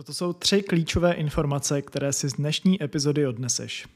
Toto 0.00 0.14
jsou 0.14 0.32
tři 0.32 0.62
klíčové 0.62 1.12
informace, 1.12 1.82
které 1.82 2.12
si 2.12 2.28
z 2.28 2.32
dnešní 2.32 2.82
epizody 2.82 3.26
odneseš. 3.26 3.86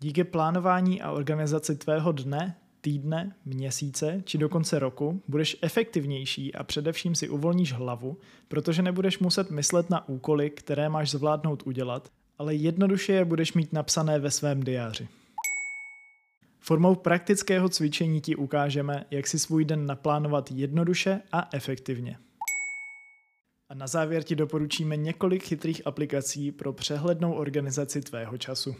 Díky 0.00 0.24
plánování 0.24 1.02
a 1.02 1.10
organizaci 1.10 1.76
tvého 1.76 2.12
dne, 2.12 2.56
týdne, 2.80 3.34
měsíce 3.44 4.22
či 4.24 4.38
dokonce 4.38 4.78
roku 4.78 5.22
budeš 5.28 5.56
efektivnější 5.62 6.54
a 6.54 6.64
především 6.64 7.14
si 7.14 7.28
uvolníš 7.28 7.72
hlavu, 7.72 8.16
protože 8.48 8.82
nebudeš 8.82 9.18
muset 9.18 9.50
myslet 9.50 9.90
na 9.90 10.08
úkoly, 10.08 10.50
které 10.50 10.88
máš 10.88 11.10
zvládnout 11.10 11.62
udělat, 11.66 12.08
ale 12.38 12.54
jednoduše 12.54 13.12
je 13.12 13.24
budeš 13.24 13.52
mít 13.52 13.72
napsané 13.72 14.18
ve 14.18 14.30
svém 14.30 14.62
diáři. 14.62 15.08
Formou 16.58 16.94
praktického 16.94 17.68
cvičení 17.68 18.20
ti 18.20 18.36
ukážeme, 18.36 19.04
jak 19.10 19.26
si 19.26 19.38
svůj 19.38 19.64
den 19.64 19.86
naplánovat 19.86 20.50
jednoduše 20.50 21.20
a 21.32 21.48
efektivně. 21.52 22.18
A 23.72 23.74
na 23.74 23.86
závěr 23.86 24.22
ti 24.22 24.36
doporučíme 24.36 24.96
několik 24.96 25.44
chytrých 25.44 25.86
aplikací 25.86 26.52
pro 26.52 26.72
přehlednou 26.72 27.32
organizaci 27.32 28.00
tvého 28.00 28.38
času. 28.38 28.74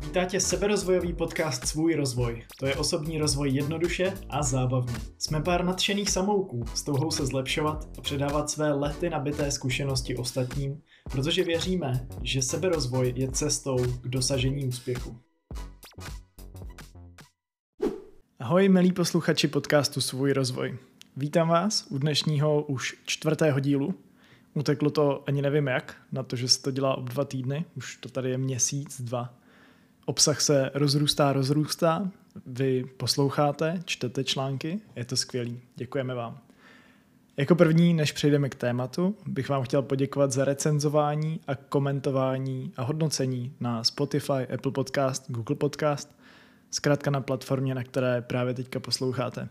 Vítá 0.00 0.24
tě 0.24 0.40
seberozvojový 0.40 1.12
podcast 1.12 1.66
Svůj 1.66 1.94
rozvoj. 1.94 2.44
To 2.58 2.66
je 2.66 2.76
osobní 2.76 3.18
rozvoj 3.18 3.50
jednoduše 3.50 4.14
a 4.28 4.42
zábavně. 4.42 4.94
Jsme 5.18 5.42
pár 5.42 5.64
nadšených 5.64 6.10
samouků 6.10 6.64
s 6.74 6.82
touhou 6.82 7.10
se 7.10 7.26
zlepšovat 7.26 7.88
a 7.98 8.00
předávat 8.00 8.50
své 8.50 8.72
lety 8.72 9.10
nabité 9.10 9.50
zkušenosti 9.50 10.16
ostatním, 10.16 10.82
protože 11.10 11.44
věříme, 11.44 12.08
že 12.22 12.42
seberozvoj 12.42 13.12
je 13.16 13.30
cestou 13.30 13.76
k 13.76 14.08
dosažení 14.08 14.66
úspěchu. 14.66 15.16
Ahoj 18.46 18.68
milí 18.68 18.92
posluchači 18.92 19.48
podcastu 19.48 20.00
Svůj 20.00 20.32
rozvoj. 20.32 20.78
Vítám 21.16 21.48
vás 21.48 21.86
u 21.90 21.98
dnešního 21.98 22.62
už 22.62 22.96
čtvrtého 23.06 23.60
dílu. 23.60 23.94
Uteklo 24.54 24.90
to 24.90 25.24
ani 25.26 25.42
nevím 25.42 25.66
jak, 25.66 25.96
na 26.12 26.22
to, 26.22 26.36
že 26.36 26.48
se 26.48 26.62
to 26.62 26.70
dělá 26.70 26.98
ob 26.98 27.04
dva 27.04 27.24
týdny, 27.24 27.64
už 27.76 27.96
to 27.96 28.08
tady 28.08 28.30
je 28.30 28.38
měsíc, 28.38 29.00
dva. 29.00 29.34
Obsah 30.04 30.40
se 30.40 30.70
rozrůstá, 30.74 31.32
rozrůstá, 31.32 32.10
vy 32.46 32.84
posloucháte, 32.96 33.82
čtete 33.84 34.24
články, 34.24 34.80
je 34.96 35.04
to 35.04 35.16
skvělý, 35.16 35.60
děkujeme 35.76 36.14
vám. 36.14 36.38
Jako 37.36 37.54
první, 37.54 37.94
než 37.94 38.12
přejdeme 38.12 38.48
k 38.48 38.54
tématu, 38.54 39.16
bych 39.26 39.48
vám 39.48 39.62
chtěl 39.62 39.82
poděkovat 39.82 40.32
za 40.32 40.44
recenzování 40.44 41.40
a 41.46 41.54
komentování 41.54 42.72
a 42.76 42.82
hodnocení 42.82 43.52
na 43.60 43.84
Spotify, 43.84 44.46
Apple 44.54 44.72
Podcast, 44.72 45.30
Google 45.30 45.56
Podcast– 45.56 46.16
zkrátka 46.70 47.10
na 47.10 47.20
platformě, 47.20 47.74
na 47.74 47.84
které 47.84 48.22
právě 48.22 48.54
teďka 48.54 48.80
posloucháte. 48.80 49.48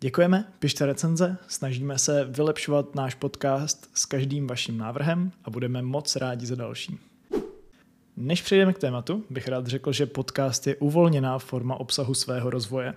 Děkujeme, 0.00 0.52
pište 0.58 0.86
recenze, 0.86 1.36
snažíme 1.48 1.98
se 1.98 2.24
vylepšovat 2.24 2.94
náš 2.94 3.14
podcast 3.14 3.90
s 3.94 4.06
každým 4.06 4.46
vaším 4.46 4.78
návrhem 4.78 5.32
a 5.44 5.50
budeme 5.50 5.82
moc 5.82 6.16
rádi 6.16 6.46
za 6.46 6.54
další. 6.54 6.98
Než 8.16 8.42
přejdeme 8.42 8.72
k 8.72 8.78
tématu, 8.78 9.24
bych 9.30 9.48
rád 9.48 9.66
řekl, 9.66 9.92
že 9.92 10.06
podcast 10.06 10.66
je 10.66 10.76
uvolněná 10.76 11.38
forma 11.38 11.80
obsahu 11.80 12.14
svého 12.14 12.50
rozvoje. 12.50 12.94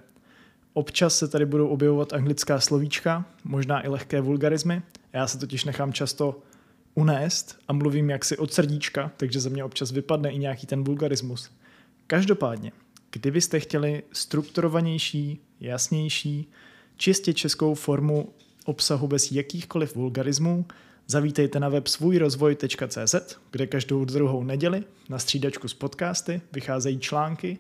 Občas 0.73 1.17
se 1.17 1.27
tady 1.27 1.45
budou 1.45 1.67
objevovat 1.67 2.13
anglická 2.13 2.59
slovíčka, 2.59 3.25
možná 3.43 3.85
i 3.85 3.89
lehké 3.89 4.21
vulgarizmy. 4.21 4.81
Já 5.13 5.27
se 5.27 5.37
totiž 5.37 5.65
nechám 5.65 5.93
často 5.93 6.39
unést 6.95 7.59
a 7.67 7.73
mluvím 7.73 8.09
jaksi 8.09 8.37
od 8.37 8.53
srdíčka, 8.53 9.11
takže 9.17 9.39
ze 9.39 9.49
mě 9.49 9.63
občas 9.63 9.91
vypadne 9.91 10.31
i 10.31 10.37
nějaký 10.37 10.67
ten 10.67 10.83
vulgarismus. 10.83 11.51
Každopádně, 12.07 12.71
Kdybyste 13.13 13.59
chtěli 13.59 14.03
strukturovanější, 14.11 15.39
jasnější, 15.59 16.51
čistě 16.97 17.33
českou 17.33 17.73
formu 17.73 18.33
obsahu 18.65 19.07
bez 19.07 19.31
jakýchkoliv 19.31 19.95
vulgarismů, 19.95 20.65
zavítejte 21.07 21.59
na 21.59 21.69
web 21.69 21.87
svůjrozvoj.cz, 21.87 23.15
kde 23.51 23.67
každou 23.67 24.05
druhou 24.05 24.43
neděli 24.43 24.83
na 25.09 25.19
střídačku 25.19 25.67
s 25.67 25.73
podcasty 25.73 26.41
vycházejí 26.53 26.99
články 26.99 27.57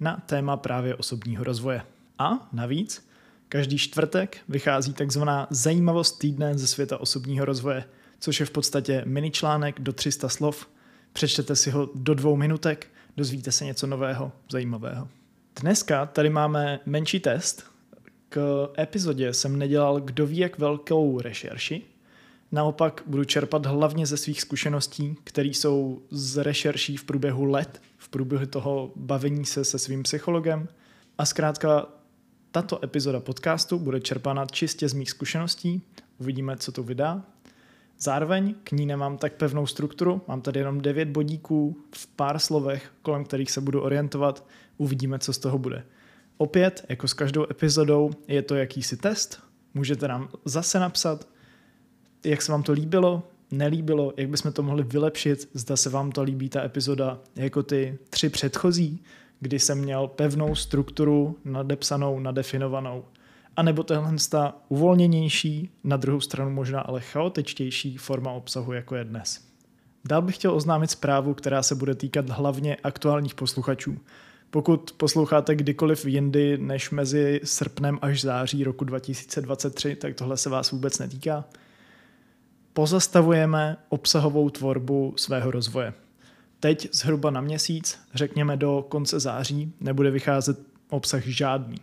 na 0.00 0.22
téma 0.26 0.56
právě 0.56 0.94
osobního 0.94 1.44
rozvoje. 1.44 1.82
A 2.18 2.48
navíc, 2.52 3.08
každý 3.48 3.78
čtvrtek 3.78 4.38
vychází 4.48 4.92
takzvaná 4.92 5.46
zajímavost 5.50 6.18
týdne 6.18 6.58
ze 6.58 6.66
světa 6.66 6.98
osobního 6.98 7.44
rozvoje, 7.44 7.84
což 8.20 8.40
je 8.40 8.46
v 8.46 8.50
podstatě 8.50 9.02
mini 9.06 9.30
článek 9.30 9.80
do 9.80 9.92
300 9.92 10.28
slov. 10.28 10.68
Přečtete 11.12 11.56
si 11.56 11.70
ho 11.70 11.90
do 11.94 12.14
dvou 12.14 12.36
minutek 12.36 12.86
dozvíte 13.16 13.52
se 13.52 13.64
něco 13.64 13.86
nového, 13.86 14.32
zajímavého. 14.50 15.08
Dneska 15.60 16.06
tady 16.06 16.30
máme 16.30 16.80
menší 16.86 17.20
test. 17.20 17.64
K 18.28 18.68
epizodě 18.78 19.32
jsem 19.32 19.58
nedělal 19.58 20.00
kdo 20.00 20.26
ví 20.26 20.38
jak 20.38 20.58
velkou 20.58 21.20
rešerši. 21.20 21.82
Naopak 22.52 23.02
budu 23.06 23.24
čerpat 23.24 23.66
hlavně 23.66 24.06
ze 24.06 24.16
svých 24.16 24.40
zkušeností, 24.40 25.16
které 25.24 25.48
jsou 25.48 26.02
z 26.10 26.42
rešerší 26.42 26.96
v 26.96 27.04
průběhu 27.04 27.44
let, 27.44 27.82
v 27.96 28.08
průběhu 28.08 28.46
toho 28.46 28.92
bavení 28.96 29.44
se 29.44 29.64
se 29.64 29.78
svým 29.78 30.02
psychologem. 30.02 30.68
A 31.18 31.24
zkrátka 31.24 31.86
tato 32.50 32.84
epizoda 32.84 33.20
podcastu 33.20 33.78
bude 33.78 34.00
čerpána 34.00 34.46
čistě 34.46 34.88
z 34.88 34.94
mých 34.94 35.10
zkušeností. 35.10 35.82
Uvidíme, 36.18 36.56
co 36.56 36.72
to 36.72 36.82
vydá. 36.82 37.22
Zároveň 37.98 38.54
k 38.64 38.72
ní 38.72 38.86
nemám 38.86 39.18
tak 39.18 39.32
pevnou 39.32 39.66
strukturu, 39.66 40.22
mám 40.28 40.40
tady 40.40 40.60
jenom 40.60 40.80
devět 40.80 41.08
bodíků 41.08 41.76
v 41.94 42.06
pár 42.06 42.38
slovech, 42.38 42.92
kolem 43.02 43.24
kterých 43.24 43.50
se 43.50 43.60
budu 43.60 43.82
orientovat, 43.82 44.46
uvidíme, 44.76 45.18
co 45.18 45.32
z 45.32 45.38
toho 45.38 45.58
bude. 45.58 45.84
Opět, 46.38 46.84
jako 46.88 47.08
s 47.08 47.12
každou 47.12 47.46
epizodou, 47.50 48.10
je 48.28 48.42
to 48.42 48.54
jakýsi 48.54 48.96
test, 48.96 49.40
můžete 49.74 50.08
nám 50.08 50.28
zase 50.44 50.78
napsat, 50.78 51.28
jak 52.24 52.42
se 52.42 52.52
vám 52.52 52.62
to 52.62 52.72
líbilo, 52.72 53.22
nelíbilo, 53.50 54.12
jak 54.16 54.28
bychom 54.28 54.52
to 54.52 54.62
mohli 54.62 54.82
vylepšit, 54.82 55.48
zda 55.54 55.76
se 55.76 55.90
vám 55.90 56.12
to 56.12 56.22
líbí 56.22 56.48
ta 56.48 56.64
epizoda 56.64 57.18
jako 57.36 57.62
ty 57.62 57.98
tři 58.10 58.28
předchozí, 58.28 59.02
kdy 59.40 59.58
jsem 59.58 59.78
měl 59.78 60.08
pevnou 60.08 60.54
strukturu 60.54 61.38
nadepsanou, 61.44 62.20
nadefinovanou 62.20 63.04
a 63.56 63.62
nebo 63.62 63.82
tahle 63.82 64.16
ta 64.30 64.54
uvolněnější, 64.68 65.70
na 65.84 65.96
druhou 65.96 66.20
stranu 66.20 66.50
možná 66.50 66.80
ale 66.80 67.00
chaotičtější 67.00 67.96
forma 67.96 68.32
obsahu, 68.32 68.72
jako 68.72 68.96
je 68.96 69.04
dnes. 69.04 69.46
Dál 70.04 70.22
bych 70.22 70.34
chtěl 70.34 70.54
oznámit 70.54 70.90
zprávu, 70.90 71.34
která 71.34 71.62
se 71.62 71.74
bude 71.74 71.94
týkat 71.94 72.30
hlavně 72.30 72.76
aktuálních 72.76 73.34
posluchačů. 73.34 73.98
Pokud 74.50 74.92
posloucháte 74.96 75.54
kdykoliv 75.54 76.06
jindy 76.06 76.58
než 76.58 76.90
mezi 76.90 77.40
srpnem 77.44 77.98
až 78.02 78.20
září 78.20 78.64
roku 78.64 78.84
2023, 78.84 79.96
tak 79.96 80.14
tohle 80.14 80.36
se 80.36 80.50
vás 80.50 80.70
vůbec 80.70 80.98
netýká. 80.98 81.44
Pozastavujeme 82.72 83.76
obsahovou 83.88 84.50
tvorbu 84.50 85.14
svého 85.16 85.50
rozvoje. 85.50 85.94
Teď 86.60 86.88
zhruba 86.92 87.30
na 87.30 87.40
měsíc, 87.40 87.98
řekněme 88.14 88.56
do 88.56 88.86
konce 88.88 89.20
září, 89.20 89.72
nebude 89.80 90.10
vycházet 90.10 90.58
obsah 90.90 91.26
žádný. 91.26 91.78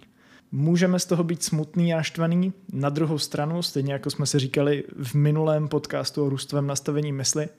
Můžeme 0.56 1.00
z 1.00 1.06
toho 1.06 1.24
být 1.24 1.44
smutný 1.44 1.94
a 1.94 1.98
naštvaný. 1.98 2.54
Na 2.74 2.90
druhou 2.90 3.18
stranu, 3.18 3.62
stejně 3.62 3.94
jako 3.94 4.10
jsme 4.10 4.26
si 4.26 4.40
říkali 4.40 4.84
v 5.04 5.14
minulém 5.14 5.68
podcastu 5.68 6.26
o 6.26 6.30
růstovém 6.30 6.68
nastavení 6.68 7.12
mysli, 7.12 7.50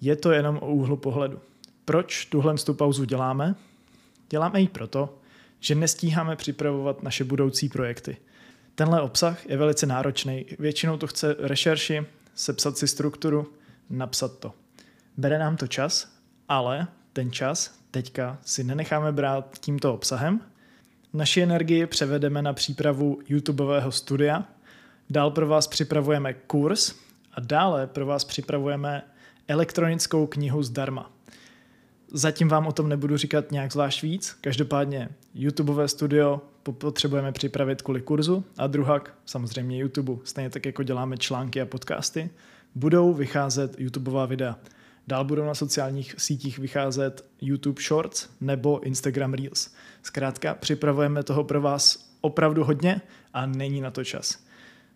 je 0.00 0.16
to 0.16 0.32
jenom 0.32 0.58
o 0.62 0.72
úhlu 0.72 0.96
pohledu. 0.96 1.38
Proč 1.84 2.24
tuhle 2.24 2.54
tu 2.54 2.74
pauzu 2.74 3.04
děláme? 3.04 3.54
Děláme 4.30 4.60
ji 4.60 4.68
proto, 4.68 5.18
že 5.60 5.74
nestíháme 5.74 6.36
připravovat 6.36 7.02
naše 7.02 7.24
budoucí 7.24 7.68
projekty. 7.68 8.16
Tenhle 8.74 9.02
obsah 9.02 9.46
je 9.46 9.56
velice 9.56 9.86
náročný. 9.86 10.46
Většinou 10.58 10.96
to 10.96 11.06
chce 11.06 11.36
rešerši, 11.38 12.06
sepsat 12.34 12.78
si 12.78 12.88
strukturu, 12.88 13.52
napsat 13.90 14.38
to. 14.38 14.52
Bere 15.16 15.38
nám 15.38 15.56
to 15.56 15.66
čas, 15.66 16.12
ale 16.48 16.86
ten 17.12 17.32
čas 17.32 17.74
teďka 17.90 18.38
si 18.44 18.64
nenecháme 18.64 19.12
brát 19.12 19.58
tímto 19.58 19.94
obsahem, 19.94 20.40
Naši 21.12 21.42
energii 21.42 21.86
převedeme 21.86 22.42
na 22.42 22.52
přípravu 22.52 23.18
YouTubeového 23.28 23.92
studia, 23.92 24.44
dál 25.10 25.30
pro 25.30 25.46
vás 25.46 25.66
připravujeme 25.66 26.34
kurz 26.34 26.94
a 27.34 27.40
dále 27.40 27.86
pro 27.86 28.06
vás 28.06 28.24
připravujeme 28.24 29.02
elektronickou 29.48 30.26
knihu 30.26 30.62
zdarma. 30.62 31.12
Zatím 32.12 32.48
vám 32.48 32.66
o 32.66 32.72
tom 32.72 32.88
nebudu 32.88 33.16
říkat 33.16 33.52
nějak 33.52 33.72
zvlášť 33.72 34.02
víc, 34.02 34.36
každopádně 34.40 35.08
YouTubeové 35.34 35.88
studio 35.88 36.40
potřebujeme 36.62 37.32
připravit 37.32 37.82
kvůli 37.82 38.00
kurzu 38.00 38.44
a 38.58 38.66
druhak, 38.66 39.14
samozřejmě 39.26 39.78
YouTube, 39.78 40.12
stejně 40.24 40.50
tak 40.50 40.66
jako 40.66 40.82
děláme 40.82 41.16
články 41.16 41.60
a 41.60 41.66
podcasty, 41.66 42.30
budou 42.74 43.14
vycházet 43.14 43.80
YouTubeová 43.80 44.26
videa. 44.26 44.58
Dál 45.06 45.24
budou 45.24 45.44
na 45.44 45.54
sociálních 45.54 46.14
sítích 46.18 46.58
vycházet 46.58 47.24
YouTube 47.40 47.82
Shorts 47.82 48.28
nebo 48.40 48.80
Instagram 48.80 49.34
Reels. 49.34 49.74
Zkrátka 50.02 50.54
připravujeme 50.54 51.22
toho 51.22 51.44
pro 51.44 51.60
vás 51.60 52.10
opravdu 52.20 52.64
hodně 52.64 53.00
a 53.34 53.46
není 53.46 53.80
na 53.80 53.90
to 53.90 54.04
čas. 54.04 54.38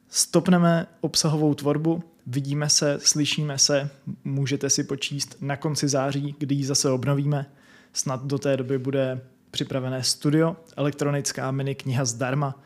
Stopneme 0.08 0.86
obsahovou 1.00 1.54
tvorbu, 1.54 2.02
vidíme 2.26 2.68
se, 2.68 2.98
slyšíme 3.02 3.58
se, 3.58 3.90
můžete 4.24 4.70
si 4.70 4.84
počíst 4.84 5.36
na 5.40 5.56
konci 5.56 5.88
září, 5.88 6.34
kdy 6.38 6.54
ji 6.54 6.64
zase 6.64 6.90
obnovíme. 6.90 7.50
Snad 7.92 8.24
do 8.24 8.38
té 8.38 8.56
doby 8.56 8.78
bude 8.78 9.20
připravené 9.50 10.02
studio, 10.02 10.56
elektronická 10.76 11.50
mini 11.50 11.74
kniha 11.74 12.04
zdarma 12.04 12.60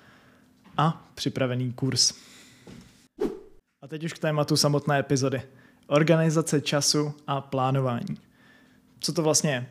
a 0.76 1.10
připravený 1.14 1.72
kurz. 1.72 2.14
A 3.82 3.88
teď 3.88 4.04
už 4.04 4.12
k 4.12 4.18
tématu 4.18 4.56
samotné 4.56 4.98
epizody. 4.98 5.42
Organizace 5.90 6.60
času 6.60 7.14
a 7.26 7.40
plánování. 7.40 8.18
Co 9.00 9.12
to 9.12 9.22
vlastně 9.22 9.50
je? 9.50 9.66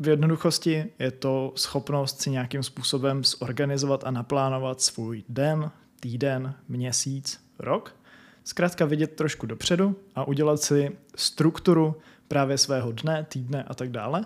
V 0.00 0.08
jednoduchosti 0.08 0.92
je 0.98 1.10
to 1.10 1.52
schopnost 1.56 2.20
si 2.20 2.30
nějakým 2.30 2.62
způsobem 2.62 3.24
zorganizovat 3.24 4.04
a 4.04 4.10
naplánovat 4.10 4.80
svůj 4.80 5.24
den, 5.28 5.70
týden, 6.00 6.54
měsíc, 6.68 7.44
rok. 7.58 7.96
Zkrátka 8.44 8.84
vidět 8.84 9.16
trošku 9.16 9.46
dopředu 9.46 9.96
a 10.14 10.24
udělat 10.24 10.60
si 10.60 10.98
strukturu 11.16 11.96
právě 12.28 12.58
svého 12.58 12.92
dne, 12.92 13.26
týdne 13.28 13.62
a 13.62 13.74
tak 13.74 13.90
dále 13.90 14.24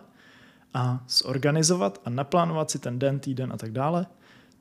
a 0.74 1.04
zorganizovat 1.08 2.00
a 2.04 2.10
naplánovat 2.10 2.70
si 2.70 2.78
ten 2.78 2.98
den, 2.98 3.20
týden 3.20 3.52
a 3.52 3.56
tak 3.56 3.72
dále, 3.72 4.06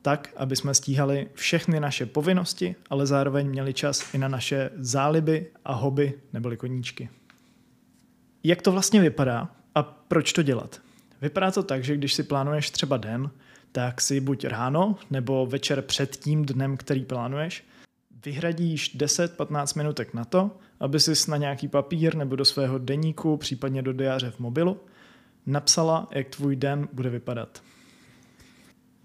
tak, 0.06 0.32
aby 0.36 0.56
jsme 0.56 0.74
stíhali 0.74 1.28
všechny 1.34 1.80
naše 1.80 2.06
povinnosti, 2.06 2.74
ale 2.90 3.06
zároveň 3.06 3.48
měli 3.48 3.74
čas 3.74 4.14
i 4.14 4.18
na 4.18 4.28
naše 4.28 4.70
záliby 4.76 5.46
a 5.64 5.72
hobby 5.72 6.14
neboli 6.32 6.56
koníčky. 6.56 7.08
Jak 8.44 8.62
to 8.62 8.72
vlastně 8.72 9.00
vypadá 9.00 9.48
a 9.74 9.82
proč 9.82 10.32
to 10.32 10.42
dělat? 10.42 10.80
Vypadá 11.20 11.50
to 11.50 11.62
tak, 11.62 11.84
že 11.84 11.96
když 11.96 12.14
si 12.14 12.22
plánuješ 12.22 12.70
třeba 12.70 12.96
den, 12.96 13.30
tak 13.72 14.00
si 14.00 14.20
buď 14.20 14.44
ráno 14.44 14.96
nebo 15.10 15.46
večer 15.46 15.82
před 15.82 16.16
tím 16.16 16.44
dnem, 16.44 16.76
který 16.76 17.04
plánuješ, 17.04 17.64
vyhradíš 18.24 18.96
10-15 18.96 19.76
minutek 19.76 20.14
na 20.14 20.24
to, 20.24 20.50
aby 20.80 21.00
si 21.00 21.30
na 21.30 21.36
nějaký 21.36 21.68
papír 21.68 22.16
nebo 22.16 22.36
do 22.36 22.44
svého 22.44 22.78
deníku, 22.78 23.36
případně 23.36 23.82
do 23.82 23.92
diáře 23.92 24.30
v 24.30 24.38
mobilu, 24.38 24.80
napsala, 25.46 26.08
jak 26.10 26.28
tvůj 26.28 26.56
den 26.56 26.88
bude 26.92 27.10
vypadat. 27.10 27.62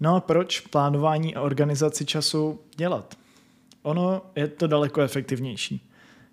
No 0.02 0.14
a 0.14 0.20
proč 0.20 0.60
plánování 0.60 1.34
a 1.34 1.40
organizaci 1.40 2.04
času 2.04 2.60
dělat? 2.76 3.14
Ono 3.82 4.22
je 4.36 4.48
to 4.48 4.66
daleko 4.66 5.00
efektivnější. 5.00 5.88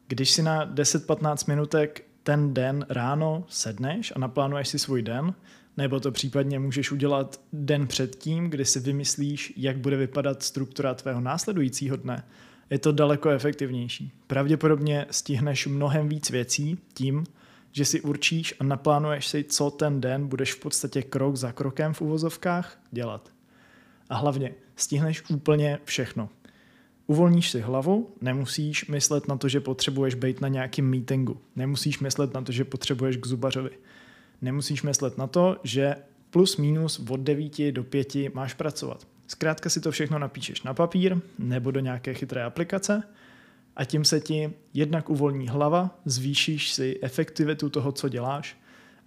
Když 0.08 0.32
si 0.32 0.44
na 0.44 0.74
10-15 0.74 1.48
minutek 1.48 2.06
ten 2.24 2.54
den 2.54 2.86
ráno 2.90 3.46
sedneš 3.50 4.14
a 4.16 4.20
naplánuješ 4.20 4.68
si 4.68 4.80
svůj 4.80 5.02
den, 5.02 5.34
nebo 5.78 6.00
to 6.00 6.12
případně 6.12 6.60
můžeš 6.60 6.92
udělat 6.92 7.42
den 7.54 7.88
předtím, 7.88 8.50
kdy 8.50 8.66
si 8.66 8.80
vymyslíš, 8.80 9.54
jak 9.58 9.78
bude 9.78 9.98
vypadat 9.98 10.44
struktura 10.44 10.94
tvého 10.94 11.22
následujícího 11.22 11.96
dne, 11.96 12.24
je 12.70 12.80
to 12.80 12.92
daleko 12.92 13.30
efektivnější. 13.30 14.12
Pravděpodobně 14.28 15.06
stihneš 15.12 15.68
mnohem 15.68 16.10
víc 16.10 16.30
věcí 16.30 16.78
tím, 16.94 17.24
že 17.72 17.86
si 17.86 18.02
určíš 18.02 18.54
a 18.60 18.64
naplánuješ 18.64 19.28
si, 19.28 19.44
co 19.44 19.72
ten 19.72 20.02
den 20.02 20.28
budeš 20.28 20.54
v 20.54 20.60
podstatě 20.60 21.02
krok 21.02 21.36
za 21.36 21.52
krokem 21.52 21.94
v 21.94 22.02
uvozovkách 22.02 22.80
dělat. 22.92 23.30
A 24.10 24.16
hlavně 24.16 24.52
stihneš 24.76 25.24
úplně 25.30 25.80
všechno. 25.84 26.30
Uvolníš 27.08 27.50
si 27.50 27.62
hlavu, 27.62 28.16
nemusíš 28.22 28.88
myslet 28.88 29.28
na 29.28 29.38
to, 29.38 29.48
že 29.48 29.60
potřebuješ 29.60 30.16
být 30.16 30.42
na 30.42 30.48
nějakém 30.48 30.90
meetingu. 30.90 31.42
Nemusíš 31.56 32.00
myslet 32.00 32.34
na 32.34 32.42
to, 32.42 32.52
že 32.52 32.64
potřebuješ 32.64 33.18
k 33.18 33.28
zubařovi. 33.28 33.70
Nemusíš 34.42 34.84
myslet 34.84 35.18
na 35.18 35.28
to, 35.28 35.58
že 35.64 35.96
plus 36.30 36.58
minus 36.58 37.00
od 37.10 37.20
9 37.20 37.72
do 37.72 37.84
5 37.84 38.16
máš 38.34 38.54
pracovat. 38.54 39.08
Zkrátka 39.28 39.70
si 39.70 39.82
to 39.82 39.92
všechno 39.92 40.20
napíšeš 40.20 40.64
na 40.64 40.74
papír 40.74 41.18
nebo 41.40 41.72
do 41.72 41.80
nějaké 41.80 42.14
chytré 42.14 42.44
aplikace 42.44 43.04
a 43.76 43.86
tím 43.86 44.06
se 44.06 44.20
ti 44.20 44.54
jednak 44.74 45.10
uvolní 45.10 45.48
hlava, 45.48 46.00
zvýšíš 46.06 46.72
si 46.72 47.00
efektivitu 47.02 47.70
toho, 47.70 47.92
co 47.92 48.10
děláš 48.10 48.58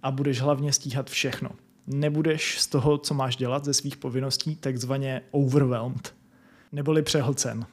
a 0.03 0.11
budeš 0.11 0.41
hlavně 0.41 0.73
stíhat 0.73 1.09
všechno. 1.09 1.49
Nebudeš 1.87 2.59
z 2.59 2.67
toho, 2.67 2.97
co 2.97 3.13
máš 3.13 3.35
dělat, 3.35 3.65
ze 3.65 3.73
svých 3.73 3.97
povinností, 3.97 4.55
takzvaně 4.55 5.21
overwhelmed, 5.31 6.15
neboli 6.71 7.01
přehlcen. 7.01 7.65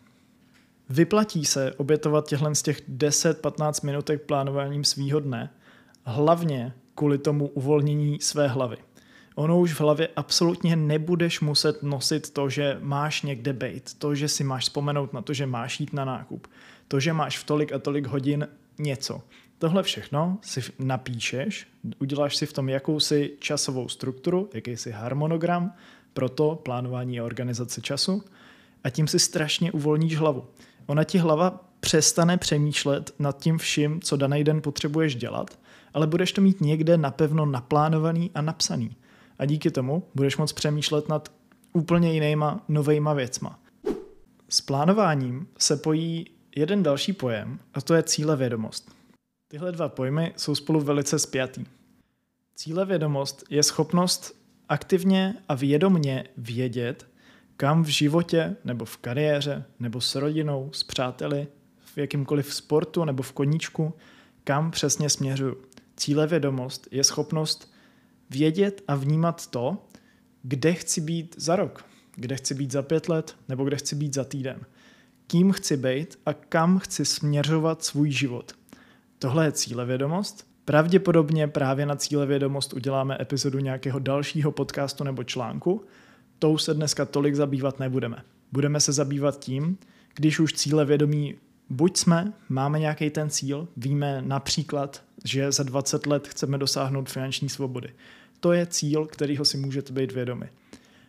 Vyplatí 0.88 1.44
se 1.44 1.72
obětovat 1.72 2.28
těchhle 2.28 2.54
z 2.54 2.62
těch 2.62 2.88
10-15 2.88 3.86
minutek 3.86 4.22
plánováním 4.22 4.84
svýho 4.84 5.20
dne, 5.20 5.50
hlavně 6.04 6.72
kvůli 6.94 7.18
tomu 7.18 7.48
uvolnění 7.48 8.18
své 8.20 8.48
hlavy. 8.48 8.76
Ono 9.34 9.60
už 9.60 9.72
v 9.72 9.80
hlavě 9.80 10.08
absolutně 10.16 10.76
nebudeš 10.76 11.40
muset 11.40 11.82
nosit 11.82 12.30
to, 12.30 12.48
že 12.48 12.78
máš 12.80 13.22
někde 13.22 13.52
být, 13.52 13.94
to, 13.98 14.14
že 14.14 14.28
si 14.28 14.44
máš 14.44 14.62
vzpomenout 14.62 15.12
na 15.12 15.22
to, 15.22 15.32
že 15.34 15.46
máš 15.46 15.80
jít 15.80 15.92
na 15.92 16.04
nákup, 16.04 16.46
to, 16.88 17.00
že 17.00 17.12
máš 17.12 17.38
v 17.38 17.44
tolik 17.44 17.72
a 17.72 17.78
tolik 17.78 18.06
hodin 18.06 18.48
něco. 18.78 19.22
Tohle 19.60 19.82
všechno 19.82 20.38
si 20.42 20.60
napíšeš, 20.78 21.66
uděláš 21.98 22.36
si 22.36 22.46
v 22.46 22.52
tom 22.52 22.68
jakousi 22.68 23.36
časovou 23.38 23.88
strukturu, 23.88 24.50
jakýsi 24.54 24.90
harmonogram 24.90 25.72
pro 26.12 26.28
to 26.28 26.54
plánování 26.54 27.20
a 27.20 27.24
organizace 27.24 27.80
času 27.80 28.24
a 28.84 28.90
tím 28.90 29.08
si 29.08 29.18
strašně 29.18 29.72
uvolníš 29.72 30.16
hlavu. 30.16 30.44
Ona 30.86 31.04
ti 31.04 31.18
hlava 31.18 31.64
přestane 31.80 32.36
přemýšlet 32.36 33.14
nad 33.18 33.38
tím 33.38 33.58
vším, 33.58 34.00
co 34.00 34.16
daný 34.16 34.44
den 34.44 34.62
potřebuješ 34.62 35.16
dělat, 35.16 35.58
ale 35.94 36.06
budeš 36.06 36.32
to 36.32 36.40
mít 36.40 36.60
někde 36.60 36.96
napevno 36.96 37.46
naplánovaný 37.46 38.30
a 38.34 38.40
napsaný. 38.40 38.96
A 39.38 39.44
díky 39.44 39.70
tomu 39.70 40.02
budeš 40.14 40.36
moct 40.36 40.52
přemýšlet 40.52 41.08
nad 41.08 41.32
úplně 41.72 42.12
jinýma, 42.12 42.64
novejma 42.68 43.12
věcma. 43.12 43.58
S 44.48 44.60
plánováním 44.60 45.48
se 45.58 45.76
pojí 45.76 46.26
jeden 46.56 46.82
další 46.82 47.12
pojem 47.12 47.58
a 47.74 47.80
to 47.80 47.94
je 47.94 48.02
cílevědomost. 48.02 49.00
Tyhle 49.50 49.73
dva 49.73 49.88
pojmy 49.88 50.32
jsou 50.37 50.55
spolu 50.55 50.81
velice 50.81 51.19
spjatý. 51.19 51.64
Cílevědomost 52.55 53.44
je 53.50 53.62
schopnost 53.62 54.43
aktivně 54.69 55.35
a 55.49 55.55
vědomně 55.55 56.25
vědět, 56.37 57.06
kam 57.56 57.82
v 57.82 57.87
životě 57.87 58.56
nebo 58.64 58.85
v 58.85 58.97
kariéře 58.97 59.64
nebo 59.81 60.00
s 60.00 60.14
rodinou, 60.14 60.70
s 60.73 60.85
přáteli, 60.85 61.47
v 61.79 61.99
jakýmkoliv 61.99 62.55
sportu 62.55 63.05
nebo 63.05 63.23
v 63.23 63.32
koníčku, 63.32 63.94
kam 64.44 64.70
přesně 64.70 65.11
směřuju. 65.11 65.56
Cílevědomost 65.97 66.88
je 66.91 67.05
schopnost 67.05 67.73
vědět 68.31 68.82
a 68.88 68.94
vnímat 68.94 69.47
to, 69.47 69.88
kde 70.43 70.75
chci 70.75 71.00
být 71.00 71.35
za 71.38 71.56
rok, 71.56 71.85
kde 72.14 72.37
chci 72.37 72.55
být 72.55 72.73
za 72.73 72.82
pět 72.82 73.08
let 73.08 73.37
nebo 73.49 73.64
kde 73.64 73.76
chci 73.76 73.97
být 73.97 74.14
za 74.14 74.25
týden. 74.25 74.61
Kým 75.26 75.52
chci 75.52 75.76
být 75.76 76.19
a 76.26 76.32
kam 76.32 76.79
chci 76.79 77.05
směřovat 77.05 77.85
svůj 77.85 78.11
život. 78.11 78.59
Tohle 79.22 79.44
je 79.44 79.52
cílevědomost. 79.52 80.46
Pravděpodobně 80.64 81.49
právě 81.49 81.87
na 81.87 81.96
cílevědomost 81.96 82.72
uděláme 82.72 83.17
epizodu 83.20 83.58
nějakého 83.58 83.99
dalšího 83.99 84.52
podcastu 84.52 85.05
nebo 85.05 85.25
článku. 85.25 85.84
Tou 86.38 86.58
se 86.58 86.75
dneska 86.75 87.05
tolik 87.05 87.34
zabývat 87.34 87.78
nebudeme. 87.78 88.22
Budeme 88.52 88.81
se 88.81 88.93
zabývat 88.93 89.38
tím, 89.38 89.78
když 90.14 90.40
už 90.40 90.52
cílevědomí 90.52 91.34
buď 91.70 91.96
jsme, 91.96 92.32
máme 92.49 92.78
nějaký 92.78 93.11
ten 93.11 93.30
cíl, 93.30 93.68
víme 93.76 94.23
například, 94.26 95.02
že 95.25 95.52
za 95.52 95.62
20 95.62 96.06
let 96.06 96.28
chceme 96.28 96.59
dosáhnout 96.59 97.11
finanční 97.11 97.49
svobody. 97.49 97.90
To 98.40 98.52
je 98.52 98.66
cíl, 98.66 99.06
kterýho 99.06 99.44
si 99.44 99.56
můžete 99.56 99.92
být 99.92 100.12
vědomi. 100.12 100.49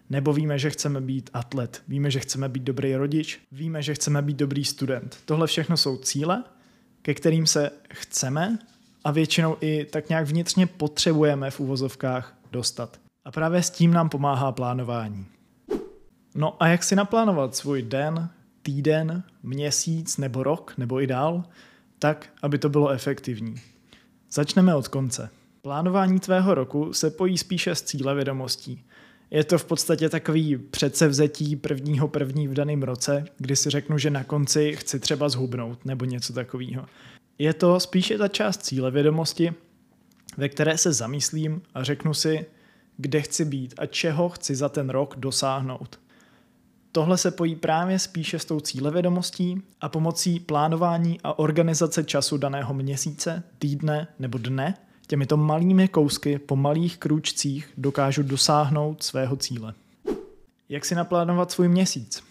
Nebo 0.09 0.33
víme, 0.33 0.59
že 0.59 0.69
chceme 0.69 1.01
být 1.01 1.29
atlet, 1.33 1.83
víme, 1.87 2.11
že 2.11 2.19
chceme 2.19 2.49
být 2.49 2.63
dobrý 2.63 2.95
rodič, 2.95 3.39
víme, 3.51 3.81
že 3.81 3.93
chceme 3.93 4.21
být 4.21 4.37
dobrý 4.37 4.65
student. 4.65 5.17
Tohle 5.25 5.47
všechno 5.47 5.77
jsou 5.77 5.97
cíle, 5.97 6.43
ke 7.01 7.13
kterým 7.13 7.45
se 7.45 7.71
chceme 7.93 8.59
a 9.03 9.11
většinou 9.11 9.57
i 9.61 9.85
tak 9.85 10.09
nějak 10.09 10.27
vnitřně 10.27 10.67
potřebujeme 10.67 11.51
v 11.51 11.59
uvozovkách 11.59 12.37
dostat. 12.51 12.99
A 13.25 13.31
právě 13.31 13.63
s 13.63 13.69
tím 13.69 13.93
nám 13.93 14.09
pomáhá 14.09 14.51
plánování. 14.51 15.25
No 16.35 16.63
a 16.63 16.67
jak 16.67 16.83
si 16.83 16.95
naplánovat 16.95 17.55
svůj 17.55 17.81
den, 17.81 18.29
týden, 18.61 19.23
měsíc 19.43 20.17
nebo 20.17 20.43
rok 20.43 20.73
nebo 20.77 21.01
i 21.01 21.07
dál, 21.07 21.43
tak, 21.99 22.29
aby 22.41 22.57
to 22.57 22.69
bylo 22.69 22.89
efektivní. 22.89 23.55
Začneme 24.31 24.75
od 24.75 24.87
konce. 24.87 25.29
Plánování 25.61 26.19
tvého 26.19 26.53
roku 26.53 26.93
se 26.93 27.11
pojí 27.11 27.37
spíše 27.37 27.75
s 27.75 27.81
cíle 27.81 28.15
vědomostí. 28.15 28.83
Je 29.31 29.43
to 29.43 29.57
v 29.57 29.65
podstatě 29.65 30.09
takový 30.09 30.57
předsevzetí 30.57 31.55
prvního 31.55 32.07
první 32.07 32.47
v 32.47 32.53
daném 32.53 32.83
roce, 32.83 33.25
kdy 33.37 33.55
si 33.55 33.69
řeknu, 33.69 33.97
že 33.97 34.09
na 34.09 34.23
konci 34.23 34.75
chci 34.75 34.99
třeba 34.99 35.29
zhubnout 35.29 35.85
nebo 35.85 36.05
něco 36.05 36.33
takového. 36.33 36.85
Je 37.37 37.53
to 37.53 37.79
spíše 37.79 38.17
ta 38.17 38.27
část 38.27 38.57
cíle 38.57 38.91
vědomosti, 38.91 39.53
ve 40.37 40.49
které 40.49 40.77
se 40.77 40.93
zamyslím 40.93 41.61
a 41.73 41.83
řeknu 41.83 42.13
si, 42.13 42.45
kde 42.97 43.21
chci 43.21 43.45
být 43.45 43.73
a 43.77 43.85
čeho 43.85 44.29
chci 44.29 44.55
za 44.55 44.69
ten 44.69 44.89
rok 44.89 45.15
dosáhnout. 45.17 45.99
Tohle 46.91 47.17
se 47.17 47.31
pojí 47.31 47.55
právě 47.55 47.99
spíše 47.99 48.39
s 48.39 48.45
tou 48.45 48.59
cílevědomostí 48.59 49.61
a 49.81 49.89
pomocí 49.89 50.39
plánování 50.39 51.19
a 51.23 51.39
organizace 51.39 52.03
času 52.03 52.37
daného 52.37 52.73
měsíce, 52.73 53.43
týdne 53.59 54.07
nebo 54.19 54.37
dne 54.37 54.77
těmito 55.11 55.37
malými 55.37 55.87
kousky 55.87 56.39
po 56.39 56.55
malých 56.55 56.97
krůčcích 56.97 57.73
dokážu 57.77 58.23
dosáhnout 58.23 59.03
svého 59.03 59.35
cíle. 59.35 59.73
Jak 60.69 60.85
si 60.85 60.95
naplánovat 60.95 61.51
svůj 61.51 61.67
měsíc? 61.67 62.23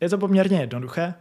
Je 0.00 0.08
to 0.08 0.18
poměrně 0.18 0.60
jednoduché. 0.60 1.14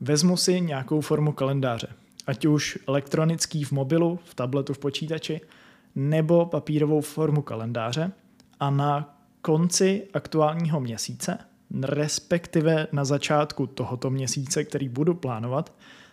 Vezmu 0.00 0.36
si 0.36 0.60
nějakou 0.60 1.00
formu 1.00 1.32
kalendáře, 1.32 1.88
ať 2.26 2.46
už 2.46 2.78
elektronický 2.88 3.64
v 3.64 3.72
mobilu, 3.72 4.18
v 4.24 4.34
tabletu, 4.34 4.74
v 4.74 4.78
počítači, 4.78 5.40
nebo 5.94 6.46
papírovou 6.46 7.00
formu 7.00 7.42
kalendáře 7.42 8.12
a 8.60 8.70
na 8.70 9.18
konci 9.40 10.08
aktuálního 10.14 10.80
měsíce 10.80 11.38
respektive 11.82 12.86
na 12.92 13.04
začátku 13.04 13.66
tohoto 13.66 14.10
měsíce, 14.10 14.64
který 14.64 14.88
budu 14.88 15.14
plánovat, 15.14 15.72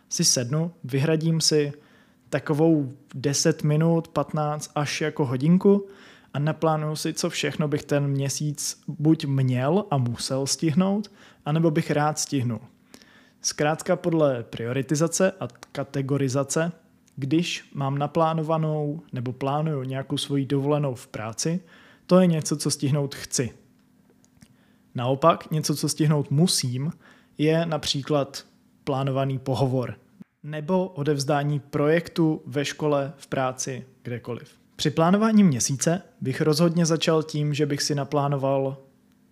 si 0.09 0.25
sednu, 0.25 0.71
vyhradím 0.83 1.41
si 1.41 1.73
takovou 2.29 2.93
10 3.15 3.63
minut, 3.63 4.07
15 4.07 4.71
až 4.75 5.01
jako 5.01 5.25
hodinku 5.25 5.87
a 6.33 6.39
naplánuju 6.39 6.95
si, 6.95 7.13
co 7.13 7.29
všechno 7.29 7.67
bych 7.67 7.83
ten 7.83 8.07
měsíc 8.07 8.81
buď 8.87 9.25
měl 9.25 9.85
a 9.91 9.97
musel 9.97 10.47
stihnout, 10.47 11.11
anebo 11.45 11.71
bych 11.71 11.91
rád 11.91 12.19
stihnul. 12.19 12.59
Zkrátka 13.41 13.95
podle 13.95 14.43
prioritizace 14.43 15.31
a 15.31 15.47
kategorizace, 15.71 16.71
když 17.15 17.69
mám 17.73 17.97
naplánovanou 17.97 19.01
nebo 19.13 19.33
plánuju 19.33 19.83
nějakou 19.83 20.17
svoji 20.17 20.45
dovolenou 20.45 20.95
v 20.95 21.07
práci, 21.07 21.59
to 22.05 22.19
je 22.19 22.27
něco, 22.27 22.57
co 22.57 22.71
stihnout 22.71 23.15
chci. 23.15 23.53
Naopak, 24.95 25.51
něco, 25.51 25.75
co 25.75 25.89
stihnout 25.89 26.31
musím, 26.31 26.91
je 27.37 27.65
například 27.65 28.45
plánovaný 28.83 29.39
pohovor 29.39 29.95
nebo 30.43 30.87
odevzdání 30.87 31.59
projektu 31.59 32.41
ve 32.45 32.65
škole, 32.65 33.13
v 33.17 33.27
práci, 33.27 33.85
kdekoliv. 34.03 34.49
Při 34.75 34.89
plánování 34.89 35.43
měsíce 35.43 36.01
bych 36.21 36.41
rozhodně 36.41 36.85
začal 36.85 37.23
tím, 37.23 37.53
že 37.53 37.65
bych 37.65 37.81
si 37.81 37.95
naplánoval 37.95 38.77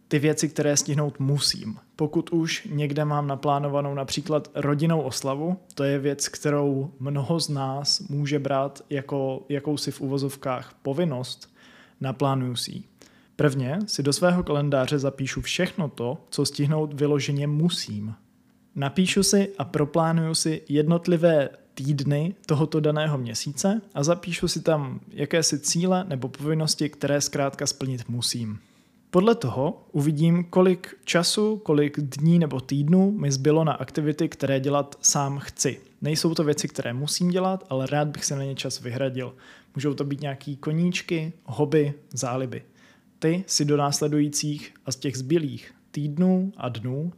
ty 0.08 0.20
věci, 0.20 0.50
které 0.50 0.78
stihnout 0.78 1.20
musím. 1.20 1.78
Pokud 1.96 2.30
už 2.30 2.68
někde 2.72 3.06
mám 3.06 3.28
naplánovanou 3.28 3.94
například 3.94 4.52
rodinnou 4.56 5.02
oslavu, 5.02 5.58
to 5.74 5.84
je 5.84 6.00
věc, 6.00 6.28
kterou 6.28 6.92
mnoho 7.00 7.40
z 7.40 7.50
nás 7.50 8.00
může 8.00 8.40
brát 8.40 8.82
jako 8.90 9.46
jakousi 9.50 9.92
v 9.92 10.02
uvozovkách 10.02 10.74
povinnost, 10.82 11.56
naplánuju 12.02 12.56
si 12.56 12.72
ji. 12.72 12.84
Prvně 13.36 13.80
si 13.86 14.04
do 14.04 14.14
svého 14.14 14.44
kalendáře 14.44 15.00
zapíšu 15.00 15.42
všechno 15.42 15.90
to, 15.90 16.18
co 16.30 16.46
stihnout 16.46 16.94
vyloženě 16.94 17.48
musím. 17.48 18.16
Napíšu 18.78 19.24
si 19.24 19.54
a 19.58 19.64
proplánuju 19.64 20.36
si 20.36 20.62
jednotlivé 20.70 21.50
týdny 21.74 22.36
tohoto 22.46 22.80
daného 22.80 23.18
měsíce 23.18 23.82
a 23.94 24.04
zapíšu 24.04 24.48
si 24.48 24.62
tam 24.62 25.00
jakési 25.10 25.60
cíle 25.60 26.06
nebo 26.08 26.28
povinnosti, 26.28 26.90
které 26.90 27.22
zkrátka 27.22 27.68
splnit 27.68 28.10
musím. 28.10 28.60
Podle 29.10 29.36
toho 29.36 29.84
uvidím, 29.92 30.44
kolik 30.44 30.96
času, 31.06 31.58
kolik 31.58 32.00
dní 32.00 32.40
nebo 32.40 32.60
týdnů 32.62 33.12
mi 33.12 33.32
zbylo 33.32 33.64
na 33.64 33.74
aktivity, 33.74 34.30
které 34.30 34.60
dělat 34.60 34.98
sám 35.02 35.40
chci. 35.40 35.82
Nejsou 36.02 36.34
to 36.36 36.44
věci, 36.44 36.68
které 36.68 36.94
musím 36.94 37.30
dělat, 37.30 37.64
ale 37.70 37.88
rád 37.88 38.08
bych 38.08 38.26
se 38.26 38.36
na 38.36 38.44
ně 38.44 38.56
čas 38.56 38.82
vyhradil. 38.82 39.36
Můžou 39.76 39.94
to 39.94 40.04
být 40.04 40.22
nějaký 40.22 40.58
koníčky, 40.58 41.34
hobby, 41.46 41.94
záliby. 42.14 42.64
Ty 43.20 43.44
si 43.48 43.66
do 43.66 43.78
následujících 43.78 44.74
a 44.86 44.92
z 44.92 44.96
těch 44.96 45.18
zbylých 45.18 45.72
týdnů 45.92 46.54
a 46.58 46.70
dnů 46.70 47.14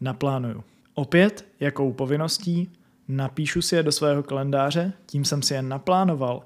naplánuju. 0.00 0.64
Opět, 0.94 1.46
jakou 1.60 1.92
povinností, 1.92 2.72
napíšu 3.08 3.62
si 3.62 3.76
je 3.76 3.82
do 3.82 3.92
svého 3.92 4.22
kalendáře, 4.22 4.92
tím 5.06 5.24
jsem 5.24 5.42
si 5.42 5.54
je 5.54 5.62
naplánoval 5.62 6.42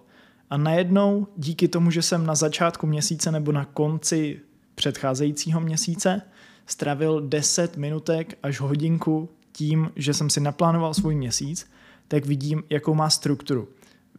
a 0.51 0.57
najednou 0.57 1.27
díky 1.37 1.69
tomu, 1.69 1.91
že 1.91 2.03
jsem 2.03 2.27
na 2.27 2.35
začátku 2.35 2.87
měsíce 2.87 3.33
nebo 3.33 3.53
na 3.53 3.65
konci 3.65 4.41
předcházejícího 4.75 5.61
měsíce 5.61 6.23
stravil 6.67 7.21
10 7.21 7.77
minutek 7.77 8.39
až 8.43 8.61
hodinku 8.61 9.29
tím, 9.53 9.91
že 9.97 10.15
jsem 10.15 10.31
si 10.31 10.41
naplánoval 10.41 10.95
svůj 10.95 11.15
měsíc, 11.15 11.71
tak 12.09 12.27
vidím, 12.27 12.63
jakou 12.71 12.95
má 12.95 13.11
strukturu. 13.11 13.69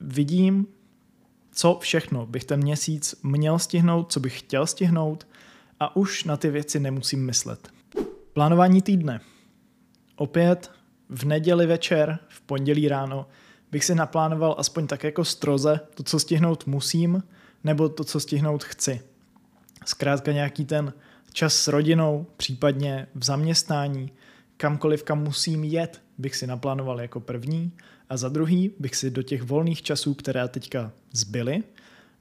Vidím, 0.01 0.67
co 1.51 1.77
všechno 1.81 2.25
bych 2.25 2.45
ten 2.45 2.59
měsíc 2.59 3.15
měl 3.23 3.59
stihnout, 3.59 4.11
co 4.11 4.19
bych 4.19 4.39
chtěl 4.39 4.67
stihnout 4.67 5.27
a 5.79 5.95
už 5.95 6.23
na 6.23 6.37
ty 6.37 6.49
věci 6.49 6.79
nemusím 6.79 7.25
myslet. 7.25 7.69
Plánování 8.33 8.81
týdne. 8.81 9.21
Opět 10.17 10.71
v 11.09 11.25
neděli 11.25 11.65
večer, 11.65 12.19
v 12.27 12.41
pondělí 12.41 12.87
ráno 12.87 13.27
bych 13.71 13.85
si 13.85 13.95
naplánoval 13.95 14.55
aspoň 14.57 14.87
tak 14.87 15.03
jako 15.03 15.25
stroze 15.25 15.79
to, 15.93 16.03
co 16.03 16.19
stihnout 16.19 16.67
musím, 16.67 17.23
nebo 17.63 17.89
to, 17.89 18.03
co 18.03 18.19
stihnout 18.19 18.63
chci. 18.63 19.01
Zkrátka 19.85 20.31
nějaký 20.31 20.65
ten 20.65 20.93
čas 21.33 21.53
s 21.53 21.67
rodinou, 21.67 22.25
případně 22.37 23.07
v 23.15 23.23
zaměstnání, 23.23 24.11
kamkoliv, 24.57 25.03
kam 25.03 25.23
musím 25.23 25.63
jet, 25.63 26.01
bych 26.17 26.35
si 26.35 26.47
naplánoval 26.47 27.01
jako 27.01 27.19
první 27.19 27.71
a 28.09 28.17
za 28.17 28.29
druhý 28.29 28.71
bych 28.79 28.95
si 28.95 29.11
do 29.11 29.23
těch 29.23 29.43
volných 29.43 29.81
časů, 29.81 30.13
které 30.13 30.47
teďka 30.47 30.91
zbyly, 31.11 31.63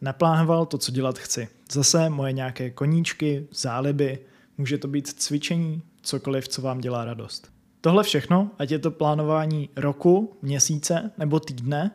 naplánoval 0.01 0.67
to, 0.67 0.79
co 0.79 0.93
dělat 0.93 1.19
chci. 1.19 1.49
Zase 1.73 2.11
moje 2.11 2.33
nějaké 2.33 2.71
koníčky, 2.71 3.47
záliby, 3.53 4.19
může 4.59 4.79
to 4.79 4.89
být 4.89 5.09
cvičení, 5.09 5.83
cokoliv, 6.03 6.49
co 6.49 6.63
vám 6.63 6.81
dělá 6.81 7.05
radost. 7.05 7.56
Tohle 7.87 8.05
všechno, 8.05 8.51
ať 8.59 8.71
je 8.71 8.79
to 8.79 8.91
plánování 8.91 9.69
roku, 9.77 10.37
měsíce 10.43 11.11
nebo 11.19 11.41
týdne, 11.41 11.91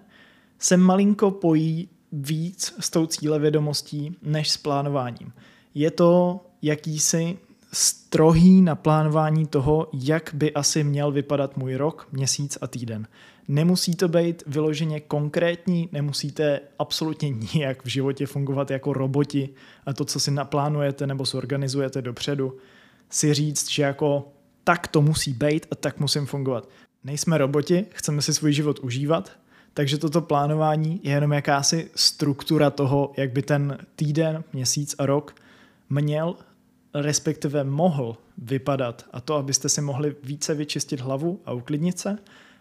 se 0.60 0.78
malinko 0.78 1.32
pojí 1.32 1.90
víc 2.12 2.74
s 2.80 2.90
tou 2.90 3.06
cílevědomostí 3.06 4.18
než 4.22 4.50
s 4.50 4.58
plánováním. 4.58 5.34
Je 5.76 5.92
to 5.92 6.40
jakýsi 6.62 7.38
strohý 7.74 8.62
naplánování 8.62 9.48
toho, 9.48 9.88
jak 9.94 10.32
by 10.34 10.54
asi 10.54 10.84
měl 10.84 11.12
vypadat 11.12 11.58
můj 11.58 11.76
rok, 11.76 12.08
měsíc 12.12 12.58
a 12.62 12.68
týden. 12.68 13.08
Nemusí 13.48 13.96
to 13.96 14.08
být 14.08 14.44
vyloženě 14.48 15.00
konkrétní, 15.00 15.90
nemusíte 15.92 16.60
absolutně 16.80 17.30
nijak 17.54 17.84
v 17.86 17.88
životě 17.88 18.26
fungovat 18.26 18.72
jako 18.72 18.94
roboti 18.94 19.50
a 19.86 19.94
to, 19.94 20.06
co 20.06 20.20
si 20.20 20.32
naplánujete 20.32 21.08
nebo 21.08 21.26
zorganizujete 21.26 22.02
dopředu, 22.02 22.58
si 23.10 23.34
říct, 23.34 23.70
že 23.70 23.84
jako 23.84 24.32
tak 24.64 24.88
to 24.88 25.02
musí 25.02 25.34
být 25.34 25.68
a 25.72 25.76
tak 25.76 26.00
musím 26.00 26.26
fungovat. 26.26 26.70
Nejsme 27.04 27.38
roboti, 27.38 27.86
chceme 27.94 28.22
si 28.22 28.34
svůj 28.34 28.54
život 28.54 28.80
užívat, 28.80 29.32
takže 29.74 29.98
toto 29.98 30.22
plánování 30.22 31.00
je 31.04 31.12
jenom 31.12 31.34
jakási 31.34 31.92
struktura 31.96 32.70
toho, 32.70 33.14
jak 33.18 33.32
by 33.32 33.42
ten 33.42 33.78
týden, 33.96 34.44
měsíc 34.54 34.96
a 34.98 35.06
rok 35.06 35.36
měl, 35.90 36.36
respektive 36.94 37.64
mohl 37.64 38.18
vypadat. 38.38 39.06
A 39.12 39.22
to, 39.22 39.36
abyste 39.36 39.70
si 39.70 39.82
mohli 39.82 40.16
více 40.24 40.54
vyčistit 40.54 41.00
hlavu 41.00 41.42
a 41.46 41.54
uklidnit 41.54 42.00
se, 42.00 42.18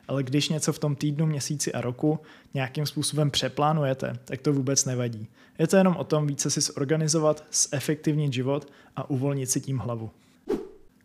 ale 0.08 0.22
když 0.22 0.48
něco 0.48 0.72
v 0.72 0.78
tom 0.78 0.96
týdnu, 0.96 1.26
měsíci 1.26 1.72
a 1.72 1.80
roku 1.80 2.18
nějakým 2.54 2.86
způsobem 2.86 3.30
přeplánujete, 3.30 4.18
tak 4.24 4.40
to 4.40 4.52
vůbec 4.52 4.84
nevadí. 4.84 5.28
Je 5.58 5.66
to 5.66 5.76
jenom 5.76 5.96
o 5.96 6.04
tom 6.04 6.26
více 6.26 6.50
si 6.50 6.60
zorganizovat, 6.60 7.44
zefektivnit 7.52 8.32
život 8.32 8.72
a 8.96 9.10
uvolnit 9.10 9.50
si 9.50 9.60
tím 9.60 9.78
hlavu. 9.78 10.10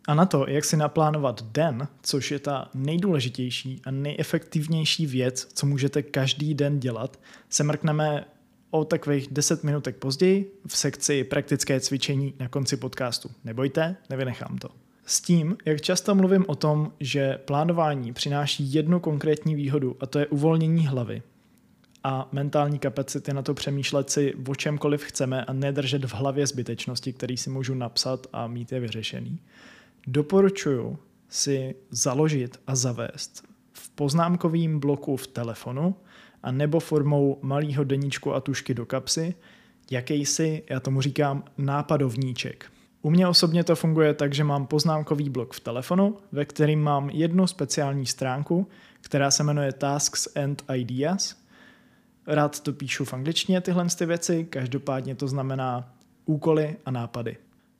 A 0.06 0.14
na 0.14 0.26
to, 0.26 0.46
jak 0.48 0.64
si 0.64 0.76
naplánovat 0.76 1.42
den, 1.42 1.88
což 2.02 2.30
je 2.30 2.38
ta 2.38 2.70
nejdůležitější 2.74 3.80
a 3.84 3.90
nejefektivnější 3.90 5.06
věc, 5.06 5.48
co 5.54 5.66
můžete 5.66 6.02
každý 6.02 6.54
den 6.54 6.80
dělat, 6.80 7.20
se 7.50 7.64
mrkneme 7.64 8.24
o 8.70 8.84
takových 8.84 9.28
10 9.30 9.64
minutek 9.64 9.96
později 9.96 10.60
v 10.66 10.76
sekci 10.76 11.24
praktické 11.24 11.80
cvičení 11.80 12.34
na 12.40 12.48
konci 12.48 12.76
podcastu. 12.76 13.30
Nebojte, 13.44 13.96
nevynechám 14.10 14.58
to. 14.58 14.68
S 15.06 15.20
tím, 15.20 15.56
jak 15.64 15.80
často 15.80 16.14
mluvím 16.14 16.44
o 16.48 16.54
tom, 16.54 16.92
že 17.00 17.38
plánování 17.44 18.12
přináší 18.12 18.72
jednu 18.72 19.00
konkrétní 19.00 19.54
výhodu 19.54 19.96
a 20.00 20.06
to 20.06 20.18
je 20.18 20.26
uvolnění 20.26 20.86
hlavy 20.86 21.22
a 22.04 22.28
mentální 22.32 22.78
kapacity 22.78 23.32
na 23.32 23.42
to 23.42 23.54
přemýšlet 23.54 24.10
si 24.10 24.34
o 24.48 24.54
čemkoliv 24.54 25.02
chceme 25.02 25.44
a 25.44 25.52
nedržet 25.52 26.04
v 26.04 26.14
hlavě 26.14 26.46
zbytečnosti, 26.46 27.12
který 27.12 27.36
si 27.36 27.50
můžu 27.50 27.74
napsat 27.74 28.26
a 28.32 28.46
mít 28.46 28.72
je 28.72 28.80
vyřešený, 28.80 29.38
doporučuji 30.06 30.98
si 31.28 31.74
založit 31.90 32.60
a 32.66 32.76
zavést 32.76 33.44
v 33.72 33.90
poznámkovém 33.90 34.80
bloku 34.80 35.16
v 35.16 35.26
telefonu 35.26 35.94
a 36.42 36.50
nebo 36.50 36.80
formou 36.80 37.38
malého 37.42 37.84
deníčku 37.84 38.34
a 38.34 38.40
tušky 38.40 38.74
do 38.74 38.86
kapsy 38.86 39.34
jakýsi, 39.90 40.62
já 40.70 40.80
tomu 40.80 41.00
říkám, 41.00 41.44
nápadovníček. 41.58 42.66
U 43.02 43.10
mě 43.10 43.28
osobně 43.28 43.64
to 43.64 43.76
funguje 43.76 44.14
tak, 44.14 44.34
že 44.34 44.44
mám 44.44 44.66
poznámkový 44.66 45.30
blok 45.30 45.54
v 45.54 45.60
telefonu, 45.60 46.16
ve 46.32 46.44
kterým 46.44 46.82
mám 46.82 47.10
jednu 47.10 47.46
speciální 47.46 48.06
stránku, 48.06 48.68
která 49.00 49.30
se 49.30 49.44
jmenuje 49.44 49.72
Tasks 49.72 50.36
and 50.36 50.64
Ideas. 50.74 51.36
Rád 52.26 52.60
to 52.60 52.72
píšu 52.72 53.04
v 53.04 53.14
angličtině 53.14 53.60
tyhle 53.60 53.86
ty 53.98 54.06
věci, 54.06 54.44
každopádně 54.50 55.14
to 55.14 55.28
znamená 55.28 55.94
úkoly 56.24 56.76
a 56.84 56.90
nápady. 56.90 57.36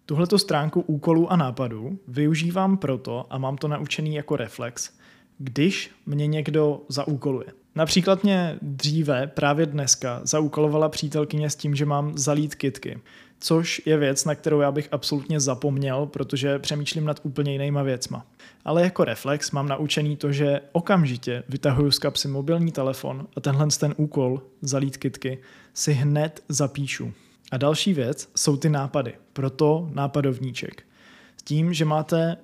Tuhleto 0.06 0.38
stránku 0.38 0.80
úkolů 0.80 1.32
a 1.32 1.36
nápadů 1.36 1.98
využívám 2.08 2.76
proto 2.76 3.26
a 3.30 3.38
mám 3.38 3.56
to 3.56 3.68
naučený 3.68 4.14
jako 4.14 4.36
reflex, 4.36 4.90
když 5.38 5.90
mě 6.06 6.26
někdo 6.26 6.80
zaúkoluje. 6.88 7.46
Například 7.74 8.22
mě 8.22 8.58
dříve, 8.62 9.26
právě 9.26 9.66
dneska, 9.66 10.20
zaúkolovala 10.24 10.88
přítelkyně 10.88 11.50
s 11.50 11.56
tím, 11.56 11.74
že 11.74 11.86
mám 11.86 12.18
zalít 12.18 12.54
kitky, 12.54 12.98
což 13.40 13.82
je 13.86 13.96
věc, 13.96 14.24
na 14.24 14.34
kterou 14.34 14.60
já 14.60 14.72
bych 14.72 14.88
absolutně 14.92 15.40
zapomněl, 15.40 16.06
protože 16.06 16.58
přemýšlím 16.58 17.04
nad 17.04 17.20
úplně 17.22 17.52
jinýma 17.52 17.82
věcma. 17.82 18.26
Ale 18.64 18.82
jako 18.82 19.04
reflex 19.04 19.50
mám 19.50 19.68
naučený 19.68 20.16
to, 20.16 20.32
že 20.32 20.60
okamžitě 20.72 21.42
vytahuju 21.48 21.90
z 21.90 21.98
kapsy 21.98 22.28
mobilní 22.28 22.72
telefon 22.72 23.26
a 23.36 23.40
tenhle 23.40 23.66
ten 23.80 23.94
úkol, 23.96 24.42
zalít 24.62 24.96
kitky, 24.96 25.38
si 25.74 25.92
hned 25.92 26.44
zapíšu. 26.48 27.12
A 27.52 27.56
další 27.56 27.94
věc 27.94 28.30
jsou 28.36 28.56
ty 28.56 28.68
nápady, 28.68 29.14
proto 29.32 29.90
nápadovníček. 29.92 30.82
tím, 31.44 31.74
že 31.74 31.84
máte 31.84 32.36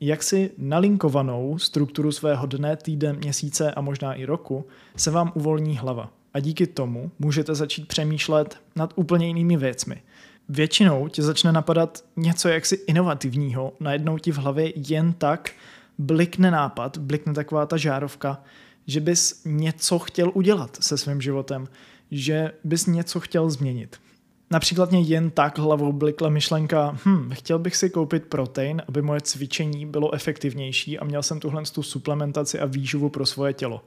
jaksi 0.00 0.50
nalinkovanou 0.58 1.58
strukturu 1.58 2.12
svého 2.12 2.46
dne, 2.46 2.76
týden, 2.76 3.16
měsíce 3.16 3.72
a 3.72 3.80
možná 3.80 4.14
i 4.14 4.24
roku, 4.24 4.66
se 4.96 5.10
vám 5.10 5.32
uvolní 5.34 5.76
hlava. 5.76 6.12
A 6.34 6.40
díky 6.40 6.66
tomu 6.66 7.10
můžete 7.18 7.54
začít 7.54 7.88
přemýšlet 7.88 8.60
nad 8.76 8.92
úplně 8.96 9.26
jinými 9.26 9.56
věcmi. 9.56 10.02
Většinou 10.48 11.08
tě 11.08 11.22
začne 11.22 11.52
napadat 11.52 12.04
něco 12.16 12.48
jaksi 12.48 12.74
inovativního, 12.86 13.72
najednou 13.80 14.18
ti 14.18 14.32
v 14.32 14.36
hlavě 14.36 14.72
jen 14.76 15.12
tak 15.12 15.50
blikne 15.98 16.50
nápad, 16.50 16.98
blikne 16.98 17.34
taková 17.34 17.66
ta 17.66 17.76
žárovka, 17.76 18.42
že 18.86 19.00
bys 19.00 19.42
něco 19.44 19.98
chtěl 19.98 20.30
udělat 20.34 20.76
se 20.80 20.98
svým 20.98 21.20
životem, 21.20 21.68
že 22.10 22.52
bys 22.64 22.86
něco 22.86 23.20
chtěl 23.20 23.50
změnit. 23.50 24.00
Například 24.52 24.90
mě 24.90 25.00
jen 25.00 25.30
tak 25.30 25.58
hlavou 25.58 25.92
blikla 25.92 26.28
myšlenka, 26.28 26.98
hm, 27.06 27.30
chtěl 27.32 27.58
bych 27.58 27.76
si 27.76 27.90
koupit 27.90 28.26
protein, 28.26 28.82
aby 28.88 29.02
moje 29.02 29.20
cvičení 29.20 29.86
bylo 29.86 30.14
efektivnější 30.14 30.98
a 30.98 31.04
měl 31.04 31.22
jsem 31.22 31.40
tuhle 31.40 31.62
tu 31.62 31.82
suplementaci 31.82 32.60
a 32.60 32.66
výživu 32.66 33.08
pro 33.08 33.26
svoje 33.26 33.52
tělo. 33.52 33.84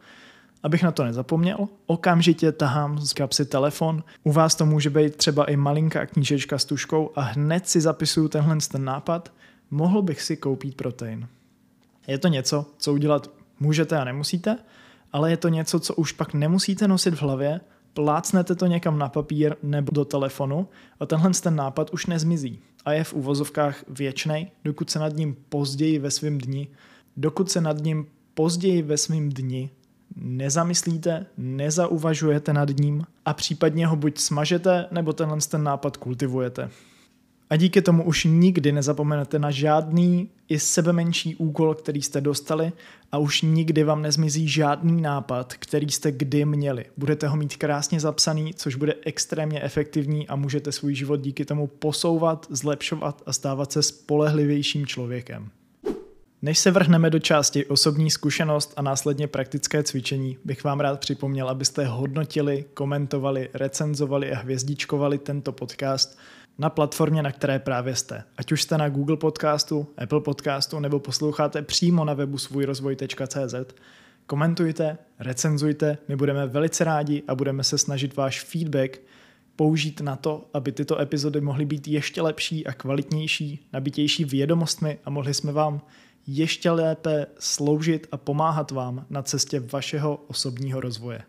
Abych 0.63 0.83
na 0.83 0.91
to 0.91 1.03
nezapomněl, 1.03 1.67
okamžitě 1.85 2.51
tahám 2.51 2.99
z 2.99 3.13
kapsy 3.13 3.45
telefon. 3.45 4.03
U 4.23 4.31
vás 4.31 4.55
to 4.55 4.65
může 4.65 4.89
být 4.89 5.15
třeba 5.15 5.45
i 5.45 5.55
malinká 5.55 6.05
knížečka 6.05 6.57
s 6.57 6.65
tuškou 6.65 7.11
a 7.15 7.21
hned 7.21 7.67
si 7.67 7.81
zapisuju 7.81 8.27
tenhle 8.27 8.57
ten 8.71 8.83
nápad, 8.83 9.31
mohl 9.71 10.01
bych 10.01 10.21
si 10.21 10.37
koupit 10.37 10.75
protein. 10.75 11.27
Je 12.07 12.17
to 12.17 12.27
něco, 12.27 12.65
co 12.77 12.93
udělat 12.93 13.31
můžete 13.59 13.97
a 13.97 14.03
nemusíte, 14.03 14.57
ale 15.13 15.31
je 15.31 15.37
to 15.37 15.49
něco, 15.49 15.79
co 15.79 15.95
už 15.95 16.11
pak 16.11 16.33
nemusíte 16.33 16.87
nosit 16.87 17.13
v 17.13 17.21
hlavě, 17.21 17.61
plácnete 17.93 18.55
to 18.55 18.65
někam 18.65 18.99
na 18.99 19.09
papír 19.09 19.55
nebo 19.63 19.91
do 19.91 20.05
telefonu 20.05 20.67
a 20.99 21.05
tenhle 21.05 21.31
ten 21.31 21.55
nápad 21.55 21.89
už 21.93 22.05
nezmizí 22.05 22.59
a 22.85 22.93
je 22.93 23.03
v 23.03 23.13
uvozovkách 23.13 23.83
věčný, 23.89 24.51
dokud 24.63 24.89
se 24.89 24.99
nad 24.99 25.15
ním 25.15 25.35
později 25.49 25.99
ve 25.99 26.11
svém 26.11 26.37
dni, 26.37 26.67
dokud 27.17 27.51
se 27.51 27.61
nad 27.61 27.77
ním 27.77 28.07
později 28.33 28.81
ve 28.81 28.97
svém 28.97 29.29
dni 29.29 29.69
nezamyslíte, 30.15 31.25
nezauvažujete 31.37 32.53
nad 32.53 32.69
ním 32.69 33.03
a 33.25 33.33
případně 33.33 33.87
ho 33.87 33.95
buď 33.95 34.17
smažete, 34.17 34.85
nebo 34.91 35.13
tenhle 35.13 35.37
ten 35.49 35.63
nápad 35.63 35.97
kultivujete. 35.97 36.69
A 37.53 37.55
díky 37.55 37.81
tomu 37.81 38.03
už 38.03 38.23
nikdy 38.23 38.71
nezapomenete 38.71 39.39
na 39.39 39.51
žádný 39.51 40.29
i 40.49 40.59
sebe 40.59 40.93
menší 40.93 41.35
úkol, 41.35 41.75
který 41.75 42.01
jste 42.01 42.21
dostali 42.21 42.71
a 43.11 43.17
už 43.17 43.41
nikdy 43.41 43.83
vám 43.83 44.01
nezmizí 44.01 44.47
žádný 44.47 45.01
nápad, 45.01 45.53
který 45.53 45.89
jste 45.89 46.11
kdy 46.11 46.45
měli. 46.45 46.85
Budete 46.97 47.27
ho 47.27 47.37
mít 47.37 47.57
krásně 47.57 47.99
zapsaný, 47.99 48.53
což 48.53 48.75
bude 48.75 48.95
extrémně 49.05 49.61
efektivní 49.61 50.27
a 50.27 50.35
můžete 50.35 50.71
svůj 50.71 50.95
život 50.95 51.21
díky 51.21 51.45
tomu 51.45 51.67
posouvat, 51.67 52.47
zlepšovat 52.49 53.23
a 53.25 53.33
stávat 53.33 53.71
se 53.71 53.83
spolehlivějším 53.83 54.85
člověkem. 54.85 55.49
Než 56.41 56.59
se 56.59 56.71
vrhneme 56.71 57.09
do 57.09 57.19
části 57.19 57.65
osobní 57.65 58.11
zkušenost 58.11 58.73
a 58.75 58.81
následně 58.81 59.27
praktické 59.27 59.83
cvičení, 59.83 60.37
bych 60.45 60.63
vám 60.63 60.79
rád 60.79 60.99
připomněl, 60.99 61.49
abyste 61.49 61.85
hodnotili, 61.85 62.65
komentovali, 62.73 63.49
recenzovali 63.53 64.31
a 64.31 64.39
hvězdičkovali 64.39 65.17
tento 65.17 65.51
podcast 65.51 66.17
na 66.57 66.69
platformě, 66.69 67.23
na 67.23 67.31
které 67.31 67.59
právě 67.59 67.95
jste. 67.95 68.23
Ať 68.37 68.51
už 68.51 68.61
jste 68.61 68.77
na 68.77 68.89
Google 68.89 69.17
Podcastu, 69.17 69.87
Apple 69.97 70.21
Podcastu 70.21 70.79
nebo 70.79 70.99
posloucháte 70.99 71.61
přímo 71.61 72.05
na 72.05 72.13
webu 72.13 72.37
svůjrozvoj.cz, 72.37 73.55
komentujte, 74.25 74.97
recenzujte, 75.19 75.97
my 76.07 76.15
budeme 76.15 76.47
velice 76.47 76.83
rádi 76.83 77.23
a 77.27 77.35
budeme 77.35 77.63
se 77.63 77.77
snažit 77.77 78.15
váš 78.15 78.41
feedback 78.41 78.99
použít 79.55 80.01
na 80.01 80.15
to, 80.15 80.49
aby 80.53 80.71
tyto 80.71 80.99
epizody 80.99 81.41
mohly 81.41 81.65
být 81.65 81.87
ještě 81.87 82.21
lepší 82.21 82.67
a 82.67 82.73
kvalitnější, 82.73 83.67
nabitější 83.73 84.25
vědomostmi 84.25 84.99
a 85.05 85.09
mohli 85.09 85.33
jsme 85.33 85.51
vám 85.51 85.81
ještě 86.27 86.71
lépe 86.71 87.25
sloužit 87.39 88.07
a 88.11 88.17
pomáhat 88.17 88.71
vám 88.71 89.05
na 89.09 89.21
cestě 89.21 89.59
vašeho 89.59 90.23
osobního 90.27 90.81
rozvoje. 90.81 91.21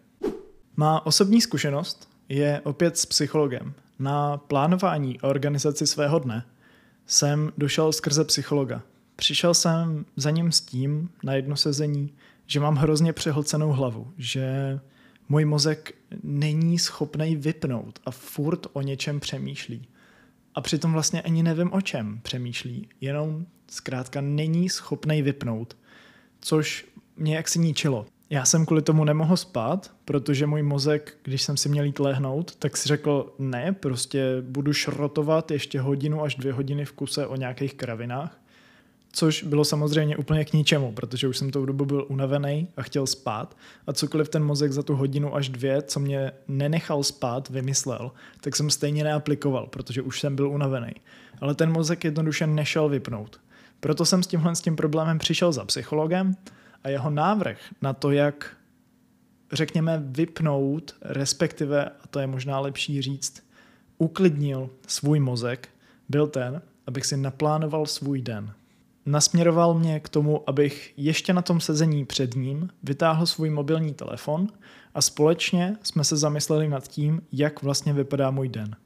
Má 0.76 1.06
osobní 1.06 1.40
zkušenost 1.40 2.08
je 2.28 2.60
opět 2.64 2.98
s 2.98 3.06
psychologem. 3.06 3.74
Na 3.98 4.36
plánování 4.36 5.20
a 5.20 5.28
organizaci 5.28 5.86
svého 5.86 6.18
dne 6.18 6.44
jsem 7.06 7.52
došel 7.58 7.92
skrze 7.92 8.24
psychologa. 8.24 8.82
Přišel 9.16 9.54
jsem 9.54 10.06
za 10.16 10.30
ním 10.30 10.52
s 10.52 10.60
tím 10.60 11.10
na 11.22 11.34
jedno 11.34 11.56
sezení, 11.56 12.12
že 12.46 12.60
mám 12.60 12.76
hrozně 12.76 13.12
přehlcenou 13.12 13.72
hlavu, 13.72 14.12
že 14.18 14.78
můj 15.28 15.44
mozek 15.44 15.94
není 16.22 16.78
schopný 16.78 17.36
vypnout 17.36 17.98
a 18.04 18.10
furt 18.10 18.66
o 18.72 18.82
něčem 18.82 19.20
přemýšlí. 19.20 19.88
A 20.54 20.60
přitom 20.60 20.92
vlastně 20.92 21.22
ani 21.22 21.42
nevím, 21.42 21.72
o 21.72 21.80
čem 21.80 22.20
přemýšlí, 22.22 22.88
jenom 23.00 23.46
zkrátka 23.70 24.20
není 24.20 24.68
schopný 24.68 25.22
vypnout, 25.22 25.76
což 26.40 26.86
mě 27.16 27.36
jaksi 27.36 27.58
ničilo. 27.58 28.06
Já 28.30 28.44
jsem 28.44 28.66
kvůli 28.66 28.82
tomu 28.82 29.04
nemohl 29.04 29.36
spát, 29.36 29.92
protože 30.04 30.46
můj 30.46 30.62
mozek, 30.62 31.16
když 31.22 31.42
jsem 31.42 31.56
si 31.56 31.68
měl 31.68 31.84
jít 31.84 31.98
lehnout, 31.98 32.56
tak 32.56 32.76
si 32.76 32.88
řekl, 32.88 33.34
ne, 33.38 33.72
prostě 33.72 34.36
budu 34.40 34.72
šrotovat 34.72 35.50
ještě 35.50 35.80
hodinu 35.80 36.22
až 36.22 36.34
dvě 36.34 36.52
hodiny 36.52 36.84
v 36.84 36.92
kuse 36.92 37.26
o 37.26 37.36
nějakých 37.36 37.74
kravinách, 37.74 38.40
což 39.12 39.42
bylo 39.42 39.64
samozřejmě 39.64 40.16
úplně 40.16 40.44
k 40.44 40.52
ničemu, 40.52 40.92
protože 40.92 41.28
už 41.28 41.38
jsem 41.38 41.50
tou 41.50 41.66
dobu 41.66 41.84
byl 41.84 42.06
unavený 42.08 42.68
a 42.76 42.82
chtěl 42.82 43.06
spát 43.06 43.56
a 43.86 43.92
cokoliv 43.92 44.28
ten 44.28 44.44
mozek 44.44 44.72
za 44.72 44.82
tu 44.82 44.94
hodinu 44.94 45.34
až 45.34 45.48
dvě, 45.48 45.82
co 45.82 46.00
mě 46.00 46.32
nenechal 46.48 47.02
spát, 47.02 47.48
vymyslel, 47.48 48.12
tak 48.40 48.56
jsem 48.56 48.70
stejně 48.70 49.04
neaplikoval, 49.04 49.66
protože 49.66 50.02
už 50.02 50.20
jsem 50.20 50.36
byl 50.36 50.48
unavený. 50.48 50.92
Ale 51.40 51.54
ten 51.54 51.72
mozek 51.72 52.04
jednoduše 52.04 52.46
nešel 52.46 52.88
vypnout. 52.88 53.40
Proto 53.80 54.04
jsem 54.04 54.22
s 54.22 54.26
tímhle 54.26 54.56
s 54.56 54.60
tím 54.60 54.76
problémem 54.76 55.18
přišel 55.18 55.52
za 55.52 55.64
psychologem 55.64 56.36
a 56.84 56.88
jeho 56.88 57.10
návrh 57.10 57.58
na 57.82 57.92
to, 57.92 58.10
jak 58.10 58.56
řekněme 59.52 60.02
vypnout, 60.06 60.94
respektive, 61.02 61.84
a 61.84 62.06
to 62.10 62.18
je 62.18 62.26
možná 62.26 62.60
lepší 62.60 63.02
říct, 63.02 63.42
uklidnil 63.98 64.70
svůj 64.86 65.20
mozek, 65.20 65.68
byl 66.08 66.26
ten, 66.26 66.62
abych 66.86 67.06
si 67.06 67.16
naplánoval 67.16 67.86
svůj 67.86 68.22
den. 68.22 68.52
Nasměroval 69.06 69.74
mě 69.74 70.00
k 70.00 70.08
tomu, 70.08 70.50
abych 70.50 70.94
ještě 70.96 71.32
na 71.32 71.42
tom 71.42 71.60
sezení 71.60 72.04
před 72.04 72.34
ním 72.34 72.70
vytáhl 72.82 73.26
svůj 73.26 73.50
mobilní 73.50 73.94
telefon 73.94 74.48
a 74.94 75.02
společně 75.02 75.76
jsme 75.82 76.04
se 76.04 76.16
zamysleli 76.16 76.68
nad 76.68 76.88
tím, 76.88 77.22
jak 77.32 77.62
vlastně 77.62 77.92
vypadá 77.92 78.30
můj 78.30 78.48
den. 78.48 78.76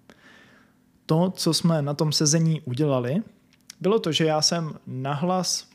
To, 1.07 1.33
co 1.37 1.55
jsme 1.55 1.83
na 1.83 1.95
tom 1.95 2.13
sezení 2.13 2.61
udělali, 2.61 3.23
bylo 3.81 3.99
to, 3.99 4.13
že 4.13 4.25
já 4.25 4.43
jsem 4.43 4.75
nahlas 4.87 5.68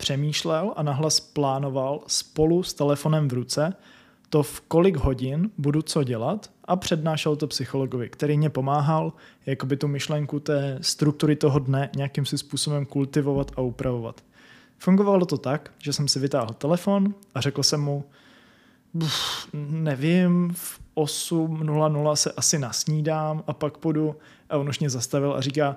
přemýšlel 0.00 0.72
a 0.76 0.82
nahlas 0.82 1.20
plánoval 1.20 2.00
spolu 2.06 2.62
s 2.62 2.74
telefonem 2.74 3.28
v 3.28 3.32
ruce 3.32 3.72
to, 4.28 4.42
v 4.42 4.60
kolik 4.60 4.96
hodin 4.96 5.50
budu 5.58 5.82
co 5.82 6.04
dělat 6.04 6.50
a 6.64 6.76
přednášel 6.76 7.36
to 7.36 7.46
psychologovi, 7.46 8.08
který 8.08 8.38
mě 8.38 8.50
pomáhal 8.50 9.12
jakoby 9.46 9.76
tu 9.76 9.88
myšlenku 9.88 10.40
té 10.40 10.78
struktury 10.80 11.36
toho 11.36 11.58
dne 11.58 11.90
nějakým 11.96 12.26
si 12.26 12.38
způsobem 12.38 12.86
kultivovat 12.86 13.50
a 13.56 13.60
upravovat. 13.60 14.24
Fungovalo 14.78 15.26
to 15.26 15.38
tak, 15.38 15.70
že 15.78 15.92
jsem 15.92 16.08
si 16.08 16.18
vytáhl 16.18 16.54
telefon 16.54 17.14
a 17.34 17.40
řekl 17.40 17.62
jsem 17.62 17.80
mu, 17.80 18.04
nevím, 19.70 20.52
v 20.54 20.80
8.00 20.96 22.14
se 22.14 22.32
asi 22.32 22.58
nasnídám 22.58 23.44
a 23.46 23.52
pak 23.52 23.78
půjdu 23.78 24.16
a 24.50 24.56
on 24.56 24.68
už 24.68 24.78
mě 24.78 24.90
zastavil 24.90 25.34
a 25.34 25.40
říká, 25.40 25.76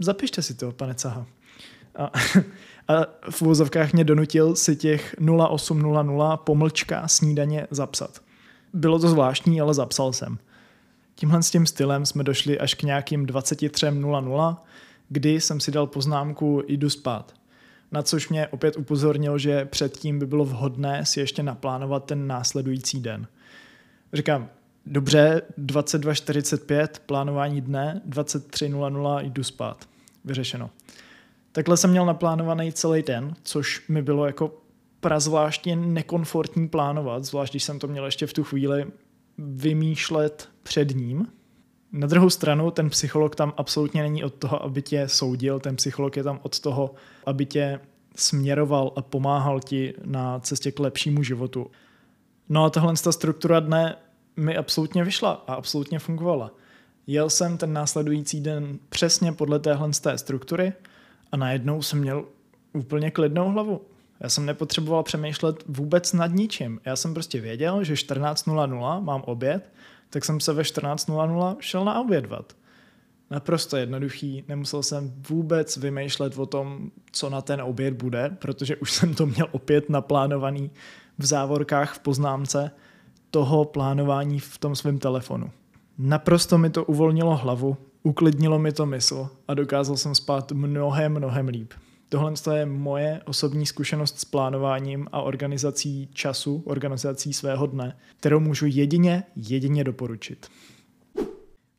zapište 0.00 0.42
si 0.42 0.54
to, 0.54 0.72
pane 0.72 0.94
Caha. 0.94 1.26
A, 1.98 2.04
a 2.88 3.06
v 3.30 3.42
úvozovkách 3.42 3.92
mě 3.92 4.04
donutil 4.04 4.56
si 4.56 4.76
těch 4.76 5.16
0800 5.50 6.40
pomlčka 6.44 7.08
snídaně 7.08 7.66
zapsat. 7.70 8.22
Bylo 8.72 8.98
to 8.98 9.08
zvláštní, 9.08 9.60
ale 9.60 9.74
zapsal 9.74 10.12
jsem. 10.12 10.38
Tímhle 11.14 11.42
s 11.42 11.50
tím 11.50 11.66
stylem 11.66 12.06
jsme 12.06 12.24
došli 12.24 12.58
až 12.58 12.74
k 12.74 12.82
nějakým 12.82 13.26
23.00, 13.26 14.56
kdy 15.08 15.40
jsem 15.40 15.60
si 15.60 15.70
dal 15.70 15.86
poznámku 15.86 16.62
jdu 16.68 16.90
spát. 16.90 17.34
Na 17.92 18.02
což 18.02 18.28
mě 18.28 18.48
opět 18.48 18.76
upozornil, 18.76 19.38
že 19.38 19.64
předtím 19.64 20.18
by 20.18 20.26
bylo 20.26 20.44
vhodné 20.44 21.06
si 21.06 21.20
ještě 21.20 21.42
naplánovat 21.42 22.04
ten 22.04 22.26
následující 22.26 23.00
den. 23.00 23.26
Říkám, 24.12 24.48
dobře, 24.86 25.42
22.45 25.58 26.88
plánování 27.06 27.60
dne, 27.60 28.02
23.00 28.08 29.20
jdu 29.20 29.42
spát. 29.42 29.88
Vyřešeno. 30.24 30.70
Takhle 31.58 31.76
jsem 31.76 31.90
měl 31.90 32.06
naplánovaný 32.06 32.72
celý 32.72 33.02
den, 33.02 33.34
což 33.42 33.88
mi 33.88 34.02
bylo 34.02 34.26
jako 34.26 34.54
prazvláštně 35.00 35.76
nekomfortní 35.76 36.68
plánovat, 36.68 37.24
zvlášť 37.24 37.52
když 37.52 37.64
jsem 37.64 37.78
to 37.78 37.88
měl 37.88 38.04
ještě 38.04 38.26
v 38.26 38.32
tu 38.32 38.44
chvíli 38.44 38.86
vymýšlet 39.38 40.48
před 40.62 40.96
ním. 40.96 41.26
Na 41.92 42.06
druhou 42.06 42.30
stranu 42.30 42.70
ten 42.70 42.90
psycholog 42.90 43.36
tam 43.36 43.52
absolutně 43.56 44.02
není 44.02 44.24
od 44.24 44.34
toho, 44.34 44.62
aby 44.62 44.82
tě 44.82 45.08
soudil, 45.08 45.60
ten 45.60 45.76
psycholog 45.76 46.16
je 46.16 46.22
tam 46.22 46.40
od 46.42 46.60
toho, 46.60 46.94
aby 47.26 47.46
tě 47.46 47.80
směroval 48.16 48.92
a 48.96 49.02
pomáhal 49.02 49.60
ti 49.60 49.94
na 50.04 50.40
cestě 50.40 50.72
k 50.72 50.80
lepšímu 50.80 51.22
životu. 51.22 51.70
No 52.48 52.64
a 52.64 52.70
tahle 52.70 52.94
ta 53.04 53.12
struktura 53.12 53.60
dne 53.60 53.96
mi 54.36 54.56
absolutně 54.56 55.04
vyšla 55.04 55.44
a 55.46 55.54
absolutně 55.54 55.98
fungovala. 55.98 56.50
Jel 57.06 57.30
jsem 57.30 57.58
ten 57.58 57.72
následující 57.72 58.40
den 58.40 58.78
přesně 58.88 59.32
podle 59.32 59.58
téhle 59.58 59.90
struktury 60.16 60.72
a 61.32 61.36
najednou 61.36 61.82
jsem 61.82 61.98
měl 61.98 62.24
úplně 62.72 63.10
klidnou 63.10 63.50
hlavu. 63.50 63.80
Já 64.20 64.28
jsem 64.28 64.46
nepotřeboval 64.46 65.02
přemýšlet 65.02 65.64
vůbec 65.68 66.12
nad 66.12 66.26
ničím. 66.26 66.80
Já 66.84 66.96
jsem 66.96 67.14
prostě 67.14 67.40
věděl, 67.40 67.84
že 67.84 67.94
14.00 67.94 69.04
mám 69.04 69.22
oběd, 69.22 69.72
tak 70.10 70.24
jsem 70.24 70.40
se 70.40 70.52
ve 70.52 70.62
14.00 70.62 71.56
šel 71.60 71.84
naobědvat. 71.84 72.52
Naprosto 73.30 73.76
jednoduchý, 73.76 74.44
nemusel 74.48 74.82
jsem 74.82 75.14
vůbec 75.28 75.76
vymýšlet 75.76 76.38
o 76.38 76.46
tom, 76.46 76.90
co 77.12 77.30
na 77.30 77.40
ten 77.40 77.62
oběd 77.62 77.94
bude, 77.94 78.36
protože 78.38 78.76
už 78.76 78.92
jsem 78.92 79.14
to 79.14 79.26
měl 79.26 79.48
opět 79.52 79.90
naplánovaný 79.90 80.70
v 81.18 81.26
závorkách 81.26 81.94
v 81.94 81.98
poznámce 81.98 82.70
toho 83.30 83.64
plánování 83.64 84.40
v 84.40 84.58
tom 84.58 84.76
svém 84.76 84.98
telefonu. 84.98 85.50
Naprosto 85.98 86.58
mi 86.58 86.70
to 86.70 86.84
uvolnilo 86.84 87.36
hlavu, 87.36 87.76
uklidnilo 88.02 88.58
mi 88.58 88.72
to 88.72 88.86
mysl 88.86 89.28
a 89.48 89.54
dokázal 89.54 89.96
jsem 89.96 90.14
spát 90.14 90.52
mnohem, 90.52 91.12
mnohem 91.12 91.48
líp. 91.48 91.72
Tohle 92.08 92.32
je 92.54 92.66
moje 92.66 93.20
osobní 93.24 93.66
zkušenost 93.66 94.20
s 94.20 94.24
plánováním 94.24 95.06
a 95.12 95.22
organizací 95.22 96.08
času, 96.12 96.62
organizací 96.66 97.32
svého 97.32 97.66
dne, 97.66 97.96
kterou 98.16 98.40
můžu 98.40 98.66
jedině, 98.66 99.22
jedině 99.36 99.84
doporučit. 99.84 100.46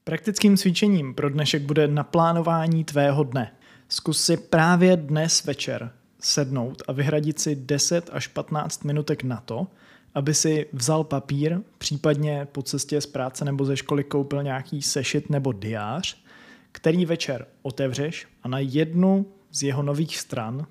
Praktickým 0.03 0.57
cvičením 0.57 1.13
pro 1.13 1.29
dnešek 1.29 1.61
bude 1.61 1.87
naplánování 1.87 2.83
tvého 2.83 3.23
dne. 3.23 3.51
Zkus 3.89 4.21
si 4.21 4.37
právě 4.37 4.97
dnes 4.97 5.45
večer 5.45 5.91
sednout 6.19 6.83
a 6.87 6.91
vyhradit 6.91 7.39
si 7.39 7.55
10 7.55 8.09
až 8.13 8.27
15 8.27 8.83
minutek 8.83 9.23
na 9.23 9.37
to, 9.45 9.67
aby 10.13 10.33
si 10.33 10.65
vzal 10.73 11.03
papír, 11.03 11.59
případně 11.77 12.47
po 12.51 12.61
cestě 12.61 13.01
z 13.01 13.05
práce 13.05 13.45
nebo 13.45 13.65
ze 13.65 13.77
školy 13.77 14.03
koupil 14.03 14.43
nějaký 14.43 14.81
sešit 14.81 15.29
nebo 15.29 15.53
diář, 15.53 16.23
který 16.71 17.05
večer 17.05 17.47
otevřeš 17.61 18.27
a 18.43 18.47
na 18.47 18.59
jednu 18.59 19.25
z 19.51 19.63
jeho 19.63 19.83
nových 19.83 20.17
stran 20.17 20.65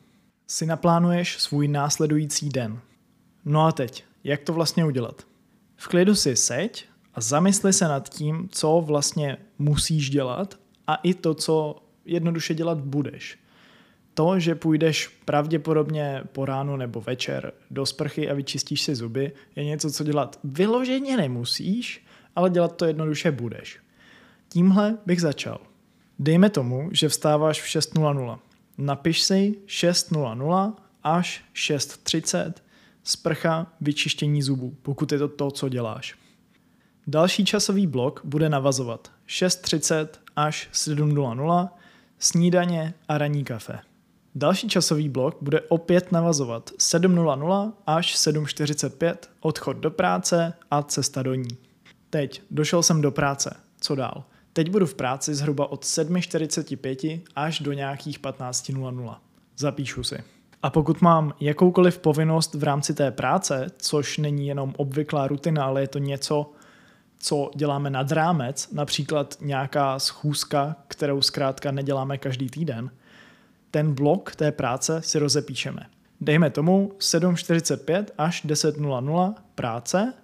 si 0.46 0.66
naplánuješ 0.66 1.38
svůj 1.38 1.68
následující 1.68 2.48
den. 2.48 2.80
No 3.44 3.66
a 3.66 3.72
teď, 3.72 4.04
jak 4.24 4.42
to 4.42 4.52
vlastně 4.52 4.84
udělat? 4.84 5.26
V 5.76 5.88
klidu 5.88 6.14
si 6.14 6.36
seď 6.36 6.84
a 7.14 7.20
zamysli 7.20 7.72
se 7.72 7.88
nad 7.88 8.08
tím, 8.08 8.48
co 8.52 8.82
vlastně 8.86 9.36
musíš 9.58 10.10
dělat 10.10 10.58
a 10.86 10.94
i 10.94 11.14
to, 11.14 11.34
co 11.34 11.82
jednoduše 12.04 12.54
dělat 12.54 12.80
budeš. 12.80 13.38
To, 14.18 14.40
že 14.40 14.54
půjdeš 14.54 15.08
pravděpodobně 15.24 16.22
po 16.32 16.44
ránu 16.44 16.76
nebo 16.76 17.00
večer 17.00 17.52
do 17.70 17.86
sprchy 17.86 18.30
a 18.30 18.34
vyčistíš 18.34 18.82
si 18.82 18.94
zuby, 18.94 19.32
je 19.56 19.64
něco, 19.64 19.90
co 19.90 20.04
dělat 20.04 20.38
vyloženě 20.44 21.16
nemusíš, 21.16 22.06
ale 22.36 22.50
dělat 22.50 22.76
to 22.76 22.84
jednoduše 22.84 23.30
budeš. 23.30 23.78
Tímhle 24.48 24.98
bych 25.06 25.20
začal. 25.20 25.60
Dejme 26.18 26.50
tomu, 26.50 26.88
že 26.92 27.08
vstáváš 27.08 27.62
v 27.62 27.66
6.00. 27.66 28.38
Napiš 28.78 29.22
si 29.22 29.54
6.00 29.66 30.74
až 31.02 31.44
6.30 31.54 32.52
sprcha 33.04 33.72
vyčištění 33.80 34.42
zubů, 34.42 34.76
pokud 34.82 35.12
je 35.12 35.18
to 35.18 35.28
to, 35.28 35.50
co 35.50 35.68
děláš. 35.68 36.14
Další 37.06 37.44
časový 37.44 37.86
blok 37.86 38.20
bude 38.24 38.48
navazovat 38.48 39.12
6.30 39.28 40.08
až 40.36 40.68
7.00 40.72 41.68
snídaně 42.18 42.94
a 43.08 43.18
ranní 43.18 43.44
kafe. 43.44 43.87
Další 44.38 44.68
časový 44.68 45.08
blok 45.08 45.36
bude 45.40 45.60
opět 45.60 46.12
navazovat 46.12 46.70
7.00 46.70 47.72
až 47.86 48.16
7.45 48.16 49.14
odchod 49.40 49.76
do 49.76 49.90
práce 49.90 50.52
a 50.70 50.82
cesta 50.82 51.22
do 51.22 51.34
ní. 51.34 51.58
Teď 52.10 52.42
došel 52.50 52.82
jsem 52.82 53.00
do 53.00 53.10
práce. 53.10 53.56
Co 53.80 53.94
dál? 53.94 54.24
Teď 54.52 54.70
budu 54.70 54.86
v 54.86 54.94
práci 54.94 55.34
zhruba 55.34 55.72
od 55.72 55.84
7.45 55.84 57.20
až 57.36 57.60
do 57.60 57.72
nějakých 57.72 58.20
15.00. 58.20 59.16
Zapíšu 59.56 60.02
si. 60.02 60.18
A 60.62 60.70
pokud 60.70 61.00
mám 61.02 61.32
jakoukoliv 61.40 61.98
povinnost 61.98 62.54
v 62.54 62.62
rámci 62.62 62.94
té 62.94 63.10
práce, 63.10 63.66
což 63.78 64.18
není 64.18 64.46
jenom 64.46 64.74
obvyklá 64.76 65.26
rutina, 65.26 65.64
ale 65.64 65.80
je 65.80 65.88
to 65.88 65.98
něco, 65.98 66.52
co 67.18 67.50
děláme 67.54 67.90
nad 67.90 68.12
rámec, 68.12 68.68
například 68.72 69.36
nějaká 69.40 69.98
schůzka, 69.98 70.76
kterou 70.88 71.22
zkrátka 71.22 71.70
neděláme 71.70 72.18
každý 72.18 72.50
týden, 72.50 72.90
ten 73.70 73.94
blok 73.94 74.36
té 74.36 74.52
práce 74.52 75.02
si 75.02 75.18
rozepíšeme. 75.18 75.86
Dejme 76.20 76.50
tomu 76.50 76.92
7.45 76.98 78.04
až 78.18 78.44
10.00 78.44 79.34
práce, 79.54 80.14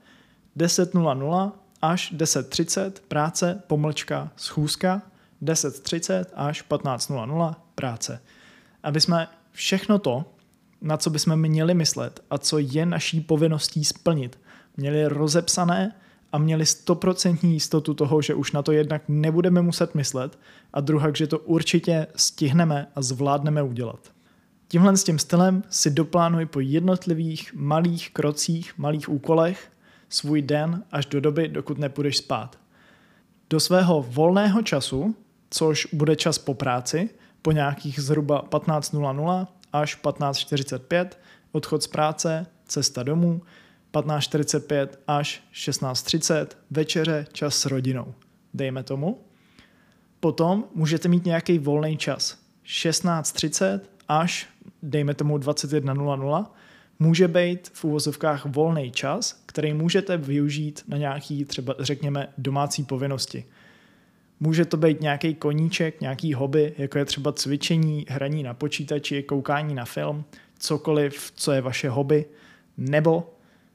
10.00 0.56 1.52
až 1.82 2.12
10.30 2.12 2.92
práce, 3.08 3.62
pomlčka, 3.66 4.30
schůzka, 4.36 5.02
10.30 5.42 6.24
až 6.34 6.64
15.00 6.68 7.54
práce. 7.74 8.20
Aby 8.82 9.00
jsme 9.00 9.28
všechno 9.52 9.98
to, 9.98 10.24
na 10.80 10.96
co 10.96 11.10
bychom 11.10 11.36
měli 11.36 11.74
myslet 11.74 12.20
a 12.30 12.38
co 12.38 12.58
je 12.58 12.86
naší 12.86 13.20
povinností 13.20 13.84
splnit, 13.84 14.38
měli 14.76 15.06
rozepsané 15.06 15.92
a 16.34 16.38
měli 16.38 16.66
stoprocentní 16.66 17.52
jistotu 17.52 17.94
toho, 17.94 18.22
že 18.22 18.34
už 18.34 18.52
na 18.52 18.62
to 18.62 18.72
jednak 18.72 19.02
nebudeme 19.08 19.62
muset 19.62 19.94
myslet 19.94 20.38
a 20.72 20.80
druhá, 20.80 21.08
že 21.14 21.26
to 21.26 21.38
určitě 21.38 22.06
stihneme 22.16 22.86
a 22.94 23.02
zvládneme 23.02 23.62
udělat. 23.62 24.12
Tímhle 24.68 24.96
s 24.96 25.04
tím 25.04 25.18
stylem 25.18 25.62
si 25.70 25.90
doplánuj 25.90 26.46
po 26.46 26.60
jednotlivých 26.60 27.54
malých 27.54 28.10
krocích, 28.10 28.78
malých 28.78 29.08
úkolech 29.08 29.72
svůj 30.08 30.42
den 30.42 30.84
až 30.92 31.06
do 31.06 31.20
doby, 31.20 31.48
dokud 31.48 31.78
nepůjdeš 31.78 32.16
spát. 32.16 32.58
Do 33.50 33.60
svého 33.60 34.06
volného 34.08 34.62
času, 34.62 35.16
což 35.50 35.88
bude 35.92 36.16
čas 36.16 36.38
po 36.38 36.54
práci, 36.54 37.10
po 37.42 37.52
nějakých 37.52 38.00
zhruba 38.00 38.44
15.00 38.50 39.46
až 39.72 40.02
15.45, 40.02 41.08
odchod 41.52 41.82
z 41.82 41.86
práce, 41.86 42.46
cesta 42.66 43.02
domů, 43.02 43.42
15.45 43.94 44.88
až 45.06 45.42
16.30, 45.54 46.46
večeře, 46.70 47.26
čas 47.32 47.58
s 47.58 47.66
rodinou. 47.66 48.14
Dejme 48.54 48.82
tomu. 48.82 49.20
Potom 50.20 50.64
můžete 50.74 51.08
mít 51.08 51.24
nějaký 51.24 51.58
volný 51.58 51.96
čas. 51.96 52.38
16.30 52.66 53.80
až, 54.08 54.48
dejme 54.82 55.14
tomu 55.14 55.38
21.00, 55.38 56.46
může 56.98 57.28
být 57.28 57.70
v 57.72 57.84
úvozovkách 57.84 58.46
volný 58.46 58.90
čas, 58.90 59.42
který 59.46 59.74
můžete 59.74 60.16
využít 60.16 60.82
na 60.88 60.96
nějaký 60.96 61.44
třeba 61.44 61.74
řekněme 61.78 62.28
domácí 62.38 62.84
povinnosti. 62.84 63.44
Může 64.40 64.64
to 64.64 64.76
být 64.76 65.00
nějaký 65.00 65.34
koníček, 65.34 66.00
nějaký 66.00 66.34
hobby, 66.34 66.74
jako 66.78 66.98
je 66.98 67.04
třeba 67.04 67.32
cvičení, 67.32 68.06
hraní 68.08 68.42
na 68.42 68.54
počítači, 68.54 69.22
koukání 69.22 69.74
na 69.74 69.84
film, 69.84 70.24
cokoliv, 70.58 71.32
co 71.34 71.52
je 71.52 71.60
vaše 71.60 71.90
hobby, 71.90 72.24
nebo 72.76 73.33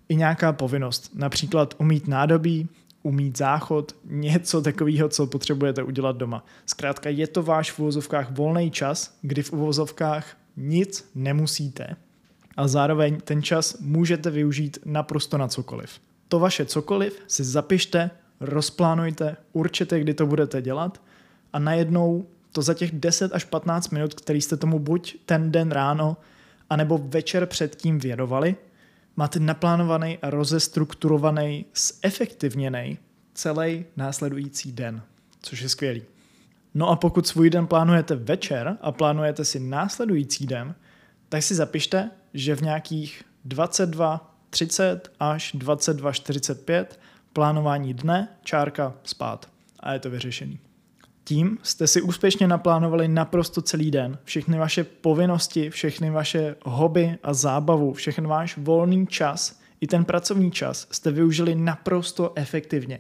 i 0.09 0.15
nějaká 0.15 0.53
povinnost, 0.53 1.11
například 1.15 1.75
umít 1.77 2.07
nádobí, 2.07 2.69
umít 3.03 3.37
záchod, 3.37 3.95
něco 4.05 4.61
takového, 4.61 5.09
co 5.09 5.27
potřebujete 5.27 5.83
udělat 5.83 6.17
doma. 6.17 6.45
Zkrátka 6.65 7.09
je 7.09 7.27
to 7.27 7.43
váš 7.43 7.71
v 7.71 7.79
uvozovkách 7.79 8.31
volný 8.31 8.71
čas, 8.71 9.17
kdy 9.21 9.43
v 9.43 9.53
uvozovkách 9.53 10.37
nic 10.57 11.09
nemusíte 11.15 11.95
a 12.57 12.67
zároveň 12.67 13.17
ten 13.23 13.43
čas 13.43 13.79
můžete 13.79 14.29
využít 14.29 14.77
naprosto 14.85 15.37
na 15.37 15.47
cokoliv. 15.47 15.99
To 16.27 16.39
vaše 16.39 16.65
cokoliv 16.65 17.19
si 17.27 17.43
zapište, 17.43 18.09
rozplánujte, 18.39 19.37
určitě, 19.53 19.99
kdy 19.99 20.13
to 20.13 20.25
budete 20.25 20.61
dělat 20.61 21.01
a 21.53 21.59
najednou 21.59 22.25
to 22.51 22.61
za 22.61 22.73
těch 22.73 22.91
10 22.91 23.33
až 23.33 23.43
15 23.43 23.89
minut, 23.89 24.13
který 24.13 24.41
jste 24.41 24.57
tomu 24.57 24.79
buď 24.79 25.15
ten 25.25 25.51
den 25.51 25.71
ráno, 25.71 26.17
anebo 26.69 26.97
večer 26.97 27.45
předtím 27.45 27.99
věnovali, 27.99 28.55
máte 29.19 29.39
naplánovaný 29.39 30.17
a 30.17 30.29
rozestrukturovaný, 30.29 31.65
zefektivněný 31.75 32.97
celý 33.33 33.85
následující 33.97 34.71
den, 34.71 35.01
což 35.41 35.61
je 35.61 35.69
skvělý. 35.69 36.01
No 36.73 36.89
a 36.89 36.95
pokud 36.95 37.27
svůj 37.27 37.49
den 37.49 37.67
plánujete 37.67 38.15
večer 38.15 38.77
a 38.81 38.91
plánujete 38.91 39.45
si 39.45 39.59
následující 39.59 40.47
den, 40.47 40.75
tak 41.29 41.43
si 41.43 41.55
zapište, 41.55 42.11
že 42.33 42.55
v 42.55 42.61
nějakých 42.61 43.23
22.30 43.47 44.99
až 45.19 45.55
22.45 45.55 46.85
plánování 47.33 47.93
dne, 47.93 48.27
čárka, 48.43 48.93
spát. 49.03 49.49
A 49.79 49.93
je 49.93 49.99
to 49.99 50.09
vyřešený. 50.09 50.59
Tím 51.29 51.57
jste 51.63 51.87
si 51.87 52.01
úspěšně 52.01 52.47
naplánovali 52.47 53.07
naprosto 53.07 53.61
celý 53.61 53.91
den. 53.91 54.17
Všechny 54.23 54.57
vaše 54.57 54.83
povinnosti, 54.83 55.69
všechny 55.69 56.09
vaše 56.09 56.55
hobby 56.65 57.17
a 57.23 57.33
zábavu, 57.33 57.93
všechny 57.93 58.27
váš 58.27 58.57
volný 58.57 59.07
čas 59.07 59.59
i 59.81 59.87
ten 59.87 60.05
pracovní 60.05 60.51
čas 60.51 60.87
jste 60.91 61.11
využili 61.11 61.55
naprosto 61.55 62.33
efektivně. 62.35 62.99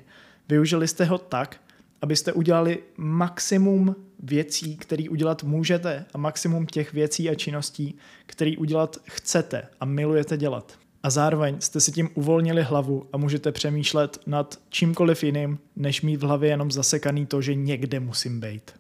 Využili 0.49 0.87
jste 0.87 1.05
ho 1.05 1.17
tak, 1.17 1.61
abyste 2.01 2.33
udělali 2.33 2.79
maximum 2.97 3.95
věcí, 4.19 4.77
které 4.77 5.03
udělat 5.09 5.43
můžete 5.43 6.05
a 6.13 6.17
maximum 6.17 6.65
těch 6.65 6.93
věcí 6.93 7.29
a 7.29 7.35
činností, 7.35 7.97
které 8.25 8.51
udělat 8.57 8.97
chcete 9.07 9.67
a 9.79 9.85
milujete 9.85 10.37
dělat 10.37 10.77
a 11.03 11.09
zároveň 11.09 11.55
jste 11.59 11.79
si 11.79 11.91
tím 11.91 12.09
uvolnili 12.13 12.63
hlavu 12.63 13.05
a 13.13 13.17
můžete 13.17 13.51
přemýšlet 13.51 14.17
nad 14.27 14.59
čímkoliv 14.69 15.23
jiným, 15.23 15.59
než 15.75 16.01
mít 16.01 16.17
v 16.17 16.23
hlavě 16.23 16.49
jenom 16.49 16.71
zasekaný 16.71 17.25
to, 17.25 17.41
že 17.41 17.55
někde 17.55 17.99
musím 17.99 18.39
být. 18.39 18.71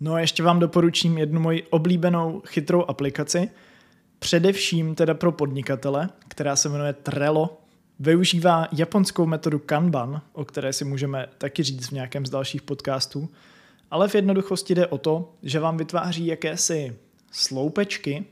No 0.00 0.14
a 0.14 0.20
ještě 0.20 0.42
vám 0.42 0.60
doporučím 0.60 1.18
jednu 1.18 1.40
moji 1.40 1.62
oblíbenou 1.62 2.42
chytrou 2.46 2.84
aplikaci, 2.88 3.50
především 4.18 4.94
teda 4.94 5.14
pro 5.14 5.32
podnikatele, 5.32 6.08
která 6.28 6.56
se 6.56 6.68
jmenuje 6.68 6.92
Trello. 6.92 7.58
Využívá 7.98 8.68
japonskou 8.72 9.26
metodu 9.26 9.58
Kanban, 9.58 10.22
o 10.32 10.44
které 10.44 10.72
si 10.72 10.84
můžeme 10.84 11.28
taky 11.38 11.62
říct 11.62 11.88
v 11.88 11.92
nějakém 11.92 12.26
z 12.26 12.30
dalších 12.30 12.62
podcastů, 12.62 13.28
ale 13.90 14.08
v 14.08 14.14
jednoduchosti 14.14 14.74
jde 14.74 14.86
o 14.86 14.98
to, 14.98 15.32
že 15.42 15.60
vám 15.60 15.76
vytváří 15.76 16.26
jakési 16.26 16.96
sloupečky, 17.30 18.24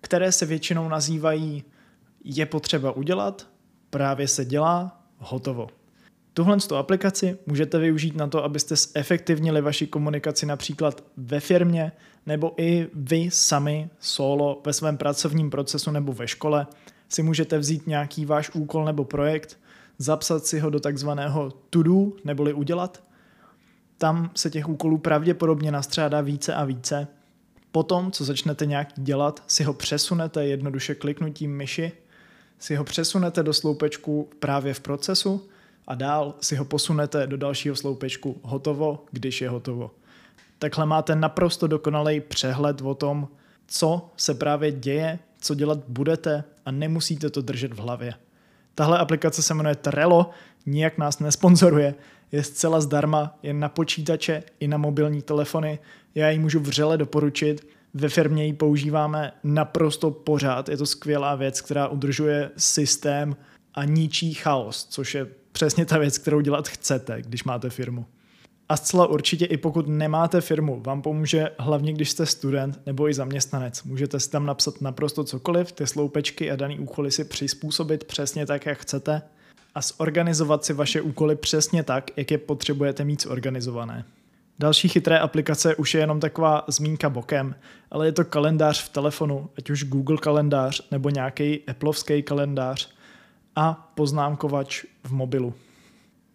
které 0.00 0.32
se 0.32 0.46
většinou 0.46 0.88
nazývají 0.88 1.64
je 2.26 2.46
potřeba 2.46 2.92
udělat, 2.92 3.48
právě 3.90 4.28
se 4.28 4.44
dělá, 4.44 5.02
hotovo. 5.18 5.68
Tuhle 6.34 6.56
aplikaci 6.78 7.38
můžete 7.46 7.78
využít 7.78 8.16
na 8.16 8.26
to, 8.26 8.44
abyste 8.44 8.76
zefektivnili 8.76 9.60
vaši 9.60 9.86
komunikaci 9.86 10.46
například 10.46 11.04
ve 11.16 11.40
firmě 11.40 11.92
nebo 12.26 12.52
i 12.56 12.88
vy 12.94 13.30
sami 13.30 13.90
solo 14.00 14.62
ve 14.66 14.72
svém 14.72 14.96
pracovním 14.96 15.50
procesu 15.50 15.90
nebo 15.90 16.12
ve 16.12 16.28
škole 16.28 16.66
si 17.08 17.22
můžete 17.22 17.58
vzít 17.58 17.86
nějaký 17.86 18.24
váš 18.24 18.50
úkol 18.54 18.84
nebo 18.84 19.04
projekt, 19.04 19.58
zapsat 19.98 20.46
si 20.46 20.58
ho 20.58 20.70
do 20.70 20.80
takzvaného 20.80 21.52
to-do 21.70 22.12
neboli 22.24 22.52
udělat. 22.52 23.02
Tam 23.98 24.30
se 24.34 24.50
těch 24.50 24.68
úkolů 24.68 24.98
pravděpodobně 24.98 25.72
nastřádá 25.72 26.20
více 26.20 26.54
a 26.54 26.64
více. 26.64 27.08
Potom, 27.72 28.12
co 28.12 28.24
začnete 28.24 28.66
nějak 28.66 28.88
dělat, 28.96 29.42
si 29.46 29.64
ho 29.64 29.74
přesunete 29.74 30.46
jednoduše 30.46 30.94
kliknutím 30.94 31.56
myši, 31.56 31.92
si 32.58 32.76
ho 32.76 32.84
přesunete 32.84 33.42
do 33.42 33.52
sloupečku 33.52 34.28
právě 34.38 34.74
v 34.74 34.80
procesu 34.80 35.48
a 35.86 35.94
dál 35.94 36.34
si 36.40 36.56
ho 36.56 36.64
posunete 36.64 37.26
do 37.26 37.36
dalšího 37.36 37.76
sloupečku 37.76 38.40
hotovo, 38.42 39.04
když 39.10 39.40
je 39.40 39.48
hotovo. 39.48 39.90
Takhle 40.58 40.86
máte 40.86 41.14
naprosto 41.14 41.66
dokonalý 41.66 42.20
přehled 42.20 42.80
o 42.80 42.94
tom, 42.94 43.28
co 43.66 44.10
se 44.16 44.34
právě 44.34 44.72
děje, 44.72 45.18
co 45.40 45.54
dělat 45.54 45.78
budete 45.88 46.44
a 46.64 46.70
nemusíte 46.70 47.30
to 47.30 47.42
držet 47.42 47.72
v 47.72 47.78
hlavě. 47.78 48.14
Tahle 48.74 48.98
aplikace 48.98 49.42
se 49.42 49.54
jmenuje 49.54 49.74
Trello, 49.74 50.30
nijak 50.66 50.98
nás 50.98 51.18
nesponzoruje, 51.18 51.94
je 52.32 52.42
zcela 52.42 52.80
zdarma, 52.80 53.38
je 53.42 53.54
na 53.54 53.68
počítače 53.68 54.42
i 54.60 54.68
na 54.68 54.76
mobilní 54.76 55.22
telefony. 55.22 55.78
Já 56.14 56.30
ji 56.30 56.38
můžu 56.38 56.60
vřele 56.60 56.98
doporučit. 56.98 57.66
Ve 57.98 58.08
firmě 58.08 58.46
ji 58.46 58.52
používáme 58.52 59.32
naprosto 59.44 60.10
pořád. 60.10 60.68
Je 60.68 60.76
to 60.76 60.86
skvělá 60.86 61.34
věc, 61.34 61.60
která 61.60 61.88
udržuje 61.88 62.50
systém 62.56 63.36
a 63.74 63.84
ničí 63.84 64.34
chaos, 64.34 64.84
což 64.84 65.14
je 65.14 65.26
přesně 65.52 65.86
ta 65.86 65.98
věc, 65.98 66.18
kterou 66.18 66.40
dělat 66.40 66.68
chcete, 66.68 67.22
když 67.22 67.44
máte 67.44 67.70
firmu. 67.70 68.06
A 68.68 68.76
zcela 68.76 69.06
určitě 69.06 69.44
i 69.44 69.56
pokud 69.56 69.88
nemáte 69.88 70.40
firmu, 70.40 70.80
vám 70.80 71.02
pomůže 71.02 71.50
hlavně, 71.58 71.92
když 71.92 72.10
jste 72.10 72.26
student 72.26 72.80
nebo 72.86 73.08
i 73.08 73.14
zaměstnanec. 73.14 73.82
Můžete 73.82 74.20
si 74.20 74.30
tam 74.30 74.46
napsat 74.46 74.80
naprosto 74.80 75.24
cokoliv, 75.24 75.72
ty 75.72 75.86
sloupečky 75.86 76.50
a 76.50 76.56
daný 76.56 76.78
úkoly 76.78 77.10
si 77.10 77.24
přizpůsobit 77.24 78.04
přesně 78.04 78.46
tak, 78.46 78.66
jak 78.66 78.78
chcete 78.78 79.22
a 79.74 79.80
zorganizovat 79.80 80.64
si 80.64 80.72
vaše 80.72 81.00
úkoly 81.00 81.36
přesně 81.36 81.82
tak, 81.82 82.10
jak 82.16 82.30
je 82.30 82.38
potřebujete 82.38 83.04
mít 83.04 83.22
zorganizované. 83.22 84.04
Další 84.58 84.88
chytré 84.88 85.18
aplikace 85.18 85.76
už 85.76 85.94
je 85.94 86.00
jenom 86.00 86.20
taková 86.20 86.64
zmínka 86.68 87.10
bokem, 87.10 87.54
ale 87.90 88.06
je 88.06 88.12
to 88.12 88.24
kalendář 88.24 88.82
v 88.82 88.88
telefonu, 88.88 89.50
ať 89.58 89.70
už 89.70 89.84
Google 89.84 90.16
kalendář 90.16 90.82
nebo 90.90 91.10
nějaký 91.10 91.60
Appleovský 91.68 92.22
kalendář 92.22 92.90
a 93.56 93.92
poznámkovač 93.94 94.84
v 95.04 95.12
mobilu. 95.12 95.54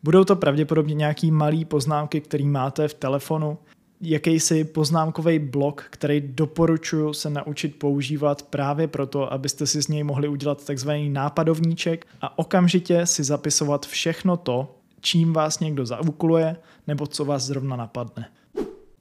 Budou 0.03 0.23
to 0.23 0.36
pravděpodobně 0.36 0.93
nějaký 0.93 1.31
malý 1.31 1.65
poznámky, 1.65 2.21
který 2.21 2.47
máte 2.47 2.88
v 2.88 2.93
telefonu, 2.93 3.57
jakýsi 4.01 4.63
poznámkový 4.63 5.39
blok, 5.39 5.86
který 5.89 6.21
doporučuji 6.21 7.13
se 7.13 7.29
naučit 7.29 7.79
používat 7.79 8.43
právě 8.43 8.88
proto, 8.88 9.34
abyste 9.34 9.67
si 9.67 9.81
z 9.81 9.88
něj 9.88 10.03
mohli 10.03 10.27
udělat 10.27 10.65
takzvaný 10.65 11.10
nápadovníček 11.10 12.07
a 12.21 12.39
okamžitě 12.39 13.05
si 13.05 13.23
zapisovat 13.23 13.86
všechno 13.86 14.38
to, 14.38 14.75
čím 15.01 15.33
vás 15.33 15.59
někdo 15.59 15.85
zaúkoluje 15.85 16.55
nebo 16.87 17.07
co 17.07 17.25
vás 17.25 17.43
zrovna 17.43 17.75
napadne. 17.75 18.29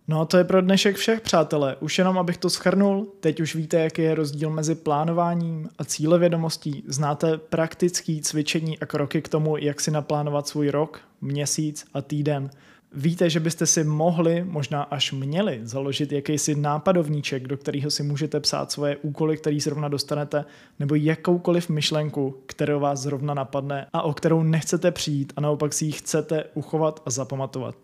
No 0.08 0.20
a 0.20 0.24
to 0.24 0.36
je 0.36 0.44
pro 0.44 0.60
dnešek 0.60 0.96
všech, 0.96 1.20
přátelé. 1.20 1.76
Už 1.80 1.98
jenom 1.98 2.18
abych 2.18 2.38
to 2.38 2.50
schrnul, 2.50 3.12
teď 3.20 3.40
už 3.40 3.54
víte, 3.54 3.80
jaký 3.80 4.02
je 4.02 4.14
rozdíl 4.14 4.50
mezi 4.50 4.74
plánováním 4.74 5.68
a 5.78 5.84
cílevědomostí. 5.84 6.84
Znáte 6.86 7.38
praktický 7.38 8.20
cvičení 8.20 8.78
a 8.78 8.86
kroky 8.86 9.22
k 9.22 9.28
tomu, 9.28 9.56
jak 9.56 9.80
si 9.80 9.90
naplánovat 9.90 10.48
svůj 10.48 10.70
rok, 10.70 11.00
měsíc 11.20 11.86
a 11.94 12.02
týden. 12.02 12.50
Víte, 12.94 13.30
že 13.30 13.40
byste 13.40 13.66
si 13.66 13.84
mohli, 13.84 14.44
možná 14.44 14.82
až 14.82 15.12
měli, 15.12 15.60
založit 15.62 16.12
jakýsi 16.12 16.54
nápadovníček, 16.54 17.48
do 17.48 17.56
kterého 17.56 17.90
si 17.90 18.02
můžete 18.02 18.40
psát 18.40 18.72
svoje 18.72 18.96
úkoly, 18.96 19.36
který 19.36 19.60
zrovna 19.60 19.88
dostanete, 19.88 20.44
nebo 20.78 20.94
jakoukoliv 20.94 21.68
myšlenku, 21.68 22.42
kterou 22.46 22.80
vás 22.80 23.00
zrovna 23.00 23.34
napadne 23.34 23.86
a 23.92 24.02
o 24.02 24.14
kterou 24.14 24.42
nechcete 24.42 24.90
přijít 24.90 25.32
a 25.36 25.40
naopak 25.40 25.72
si 25.72 25.84
ji 25.84 25.92
chcete 25.92 26.44
uchovat 26.54 27.02
a 27.06 27.10
zapamatovat. 27.10 27.74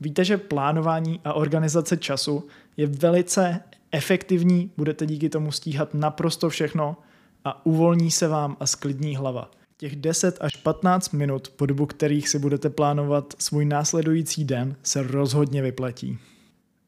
Víte, 0.00 0.24
že 0.24 0.36
plánování 0.36 1.20
a 1.24 1.32
organizace 1.32 1.96
času 1.96 2.46
je 2.76 2.86
velice 2.86 3.60
efektivní, 3.92 4.70
budete 4.76 5.06
díky 5.06 5.28
tomu 5.28 5.52
stíhat 5.52 5.94
naprosto 5.94 6.48
všechno 6.48 6.96
a 7.44 7.66
uvolní 7.66 8.10
se 8.10 8.28
vám 8.28 8.56
a 8.60 8.66
sklidní 8.66 9.16
hlava. 9.16 9.50
Těch 9.78 9.96
10 9.96 10.38
až 10.40 10.56
15 10.56 11.12
minut, 11.12 11.48
po 11.48 11.66
dobu 11.66 11.86
kterých 11.86 12.28
si 12.28 12.38
budete 12.38 12.70
plánovat 12.70 13.34
svůj 13.38 13.64
následující 13.64 14.44
den, 14.44 14.76
se 14.82 15.02
rozhodně 15.02 15.62
vyplatí. 15.62 16.18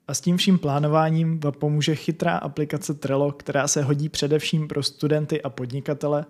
A 0.09 0.15
s 0.15 0.21
tím 0.21 0.37
vším 0.37 0.59
plánováním 0.59 1.41
vám 1.41 1.53
pomůže 1.53 1.95
chytrá 1.95 2.37
aplikace 2.37 2.95
Trello, 2.95 3.33
která 3.33 3.69
se 3.69 3.83
hodí 3.83 4.09
především 4.09 4.69
pro 4.69 4.83
studenty 4.83 5.43
a 5.43 5.51
podnikatele, 5.51 6.25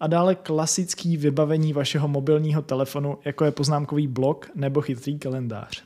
a 0.00 0.06
dále 0.06 0.34
klasický 0.34 1.16
vybavení 1.16 1.72
vašeho 1.72 2.08
mobilního 2.08 2.62
telefonu, 2.62 3.18
jako 3.24 3.44
je 3.44 3.50
poznámkový 3.50 4.06
blok 4.06 4.50
nebo 4.54 4.80
chytrý 4.80 5.18
kalendář. 5.18 5.84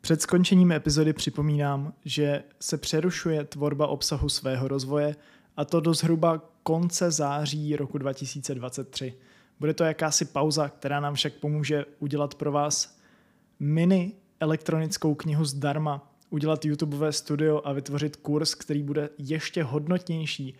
Před 0.00 0.22
skončením 0.22 0.72
epizody 0.72 1.12
připomínám, 1.12 1.92
že 2.04 2.42
se 2.60 2.78
přerušuje 2.78 3.44
tvorba 3.44 3.86
obsahu 3.86 4.28
svého 4.28 4.68
rozvoje 4.68 5.16
a 5.56 5.64
to 5.64 5.80
do 5.80 5.94
zhruba 5.94 6.49
konce 6.62 7.10
září 7.10 7.76
roku 7.76 7.98
2023. 7.98 9.14
Bude 9.60 9.74
to 9.74 9.84
jakási 9.84 10.24
pauza, 10.24 10.68
která 10.68 11.00
nám 11.00 11.14
však 11.14 11.34
pomůže 11.34 11.84
udělat 11.98 12.34
pro 12.34 12.52
vás 12.52 12.98
mini 13.60 14.12
elektronickou 14.40 15.14
knihu 15.14 15.44
zdarma, 15.44 16.12
udělat 16.30 16.64
YouTubeové 16.64 17.12
studio 17.12 17.62
a 17.64 17.72
vytvořit 17.72 18.16
kurz, 18.16 18.54
který 18.54 18.82
bude 18.82 19.10
ještě 19.18 19.62
hodnotnější 19.62 20.54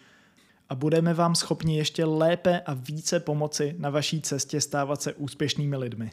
a 0.69 0.75
budeme 0.75 1.15
vám 1.15 1.35
schopni 1.35 1.77
ještě 1.77 2.05
lépe 2.05 2.61
a 2.61 2.75
více 2.75 3.21
pomoci 3.21 3.75
na 3.79 3.91
vaší 3.91 4.21
cestě 4.21 4.61
stávat 4.61 5.03
se 5.03 5.13
úspěšnými 5.13 5.77
lidmi. 5.77 6.11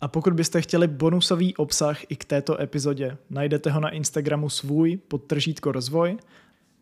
A 0.00 0.08
pokud 0.08 0.32
byste 0.32 0.62
chtěli 0.62 0.86
bonusový 0.88 1.56
obsah 1.56 2.10
i 2.10 2.16
k 2.16 2.24
této 2.24 2.60
epizodě, 2.60 3.16
najdete 3.30 3.70
ho 3.70 3.80
na 3.80 3.90
Instagramu 3.90 4.50
svůj 4.50 4.96
podtržítko 4.96 5.72
rozvoj 5.72 6.16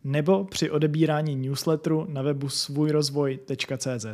nebo 0.03 0.45
při 0.45 0.71
odebírání 0.71 1.35
newsletteru 1.35 2.05
na 2.09 2.21
webu 2.21 2.49
svůjrozvoj.cz. 2.49 4.05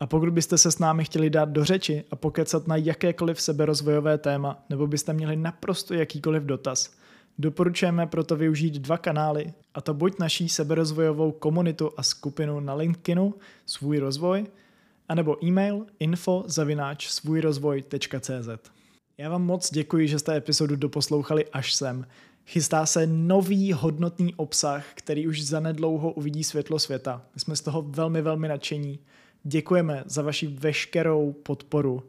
A 0.00 0.06
pokud 0.06 0.28
byste 0.28 0.58
se 0.58 0.72
s 0.72 0.78
námi 0.78 1.04
chtěli 1.04 1.30
dát 1.30 1.48
do 1.48 1.64
řeči 1.64 2.04
a 2.10 2.16
pokecat 2.16 2.66
na 2.66 2.76
jakékoliv 2.76 3.40
seberozvojové 3.40 4.18
téma, 4.18 4.64
nebo 4.70 4.86
byste 4.86 5.12
měli 5.12 5.36
naprosto 5.36 5.94
jakýkoliv 5.94 6.42
dotaz, 6.42 6.94
doporučujeme 7.38 8.06
proto 8.06 8.36
využít 8.36 8.74
dva 8.74 8.98
kanály, 8.98 9.52
a 9.74 9.80
to 9.80 9.94
buď 9.94 10.18
naší 10.18 10.48
seberozvojovou 10.48 11.32
komunitu 11.32 11.90
a 11.96 12.02
skupinu 12.02 12.60
na 12.60 12.74
LinkedInu 12.74 13.34
Svůj 13.66 13.98
rozvoj, 13.98 14.46
anebo 15.08 15.44
e-mail 15.44 15.86
info 15.98 16.44
zavináč 16.46 17.08
svůjrozvoj.cz. 17.08 18.70
Já 19.18 19.30
vám 19.30 19.42
moc 19.42 19.70
děkuji, 19.70 20.08
že 20.08 20.18
jste 20.18 20.36
epizodu 20.36 20.76
doposlouchali 20.76 21.46
až 21.52 21.74
sem. 21.74 22.06
Chystá 22.52 22.86
se 22.86 23.06
nový 23.06 23.72
hodnotný 23.72 24.34
obsah, 24.34 24.84
který 24.94 25.28
už 25.28 25.44
zanedlouho 25.44 26.12
uvidí 26.12 26.44
světlo 26.44 26.78
světa. 26.78 27.22
My 27.34 27.40
jsme 27.40 27.56
z 27.56 27.60
toho 27.60 27.82
velmi, 27.82 28.22
velmi 28.22 28.48
nadšení. 28.48 28.98
Děkujeme 29.44 30.02
za 30.06 30.22
vaši 30.22 30.46
veškerou 30.46 31.32
podporu. 31.32 32.02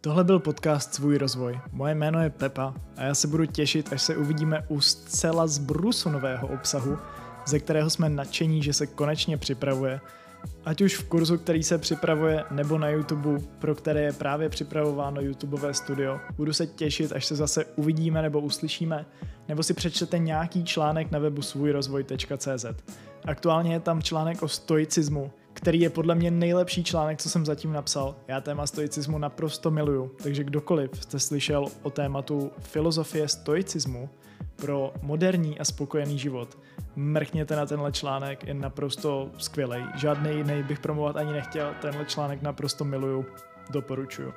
Tohle 0.00 0.24
byl 0.24 0.38
podcast 0.38 0.94
Svůj 0.94 1.18
rozvoj. 1.18 1.60
Moje 1.72 1.94
jméno 1.94 2.22
je 2.22 2.30
Pepa 2.30 2.74
a 2.96 3.02
já 3.02 3.14
se 3.14 3.28
budu 3.28 3.46
těšit, 3.46 3.92
až 3.92 4.02
se 4.02 4.16
uvidíme 4.16 4.64
u 4.68 4.80
zcela 4.80 5.46
zbrusu 5.46 6.10
nového 6.10 6.48
obsahu, 6.48 6.98
ze 7.46 7.58
kterého 7.58 7.90
jsme 7.90 8.08
nadšení, 8.08 8.62
že 8.62 8.72
se 8.72 8.86
konečně 8.86 9.36
připravuje 9.36 10.00
Ať 10.64 10.80
už 10.80 10.96
v 10.96 11.08
kurzu, 11.08 11.38
který 11.38 11.62
se 11.62 11.78
připravuje, 11.78 12.44
nebo 12.50 12.78
na 12.78 12.88
YouTube, 12.88 13.40
pro 13.58 13.74
které 13.74 14.02
je 14.02 14.12
právě 14.12 14.48
připravováno 14.48 15.20
YouTubeové 15.20 15.74
studio. 15.74 16.20
Budu 16.36 16.52
se 16.52 16.66
těšit, 16.66 17.12
až 17.12 17.26
se 17.26 17.36
zase 17.36 17.64
uvidíme 17.64 18.22
nebo 18.22 18.40
uslyšíme, 18.40 19.06
nebo 19.48 19.62
si 19.62 19.74
přečtete 19.74 20.18
nějaký 20.18 20.64
článek 20.64 21.10
na 21.10 21.18
webu 21.18 21.42
svůjrozvoj.cz. 21.42 22.64
Aktuálně 23.24 23.72
je 23.72 23.80
tam 23.80 24.02
článek 24.02 24.42
o 24.42 24.48
stoicismu, 24.48 25.30
který 25.52 25.80
je 25.80 25.90
podle 25.90 26.14
mě 26.14 26.30
nejlepší 26.30 26.84
článek, 26.84 27.22
co 27.22 27.30
jsem 27.30 27.46
zatím 27.46 27.72
napsal. 27.72 28.16
Já 28.28 28.40
téma 28.40 28.66
stoicismu 28.66 29.18
naprosto 29.18 29.70
miluju, 29.70 30.10
takže 30.22 30.44
kdokoliv 30.44 30.90
jste 31.00 31.18
slyšel 31.18 31.66
o 31.82 31.90
tématu 31.90 32.50
filozofie 32.58 33.28
stoicismu 33.28 34.08
pro 34.56 34.92
moderní 35.02 35.58
a 35.58 35.64
spokojený 35.64 36.18
život, 36.18 36.58
mrkněte 36.96 37.56
na 37.56 37.66
tenhle 37.66 37.92
článek, 37.92 38.46
je 38.46 38.54
naprosto 38.54 39.30
skvělý. 39.38 39.84
Žádný 39.94 40.36
jiný 40.36 40.62
bych 40.62 40.80
promovat 40.80 41.16
ani 41.16 41.32
nechtěl, 41.32 41.74
tenhle 41.80 42.04
článek 42.04 42.42
naprosto 42.42 42.84
miluju, 42.84 43.26
doporučuju. 43.70 44.32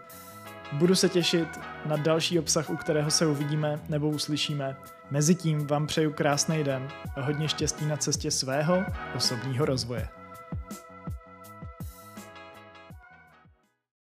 Budu 0.74 0.96
se 0.96 1.10
těšit 1.10 1.60
na 1.86 1.98
další 1.98 2.40
obsah, 2.40 2.70
u 2.70 2.78
kterého 2.78 3.12
se 3.12 3.26
uvidíme 3.26 3.80
nebo 3.90 4.10
uslyšíme. 4.10 4.78
Mezitím 5.12 5.68
vám 5.68 5.88
přeju 5.88 6.14
krásný 6.14 6.64
den 6.64 6.88
a 7.16 7.22
hodně 7.22 7.48
štěstí 7.48 7.86
na 7.86 7.98
cestě 7.98 8.32
svého 8.32 8.84
osobního 9.16 9.66
rozvoje. 9.66 10.08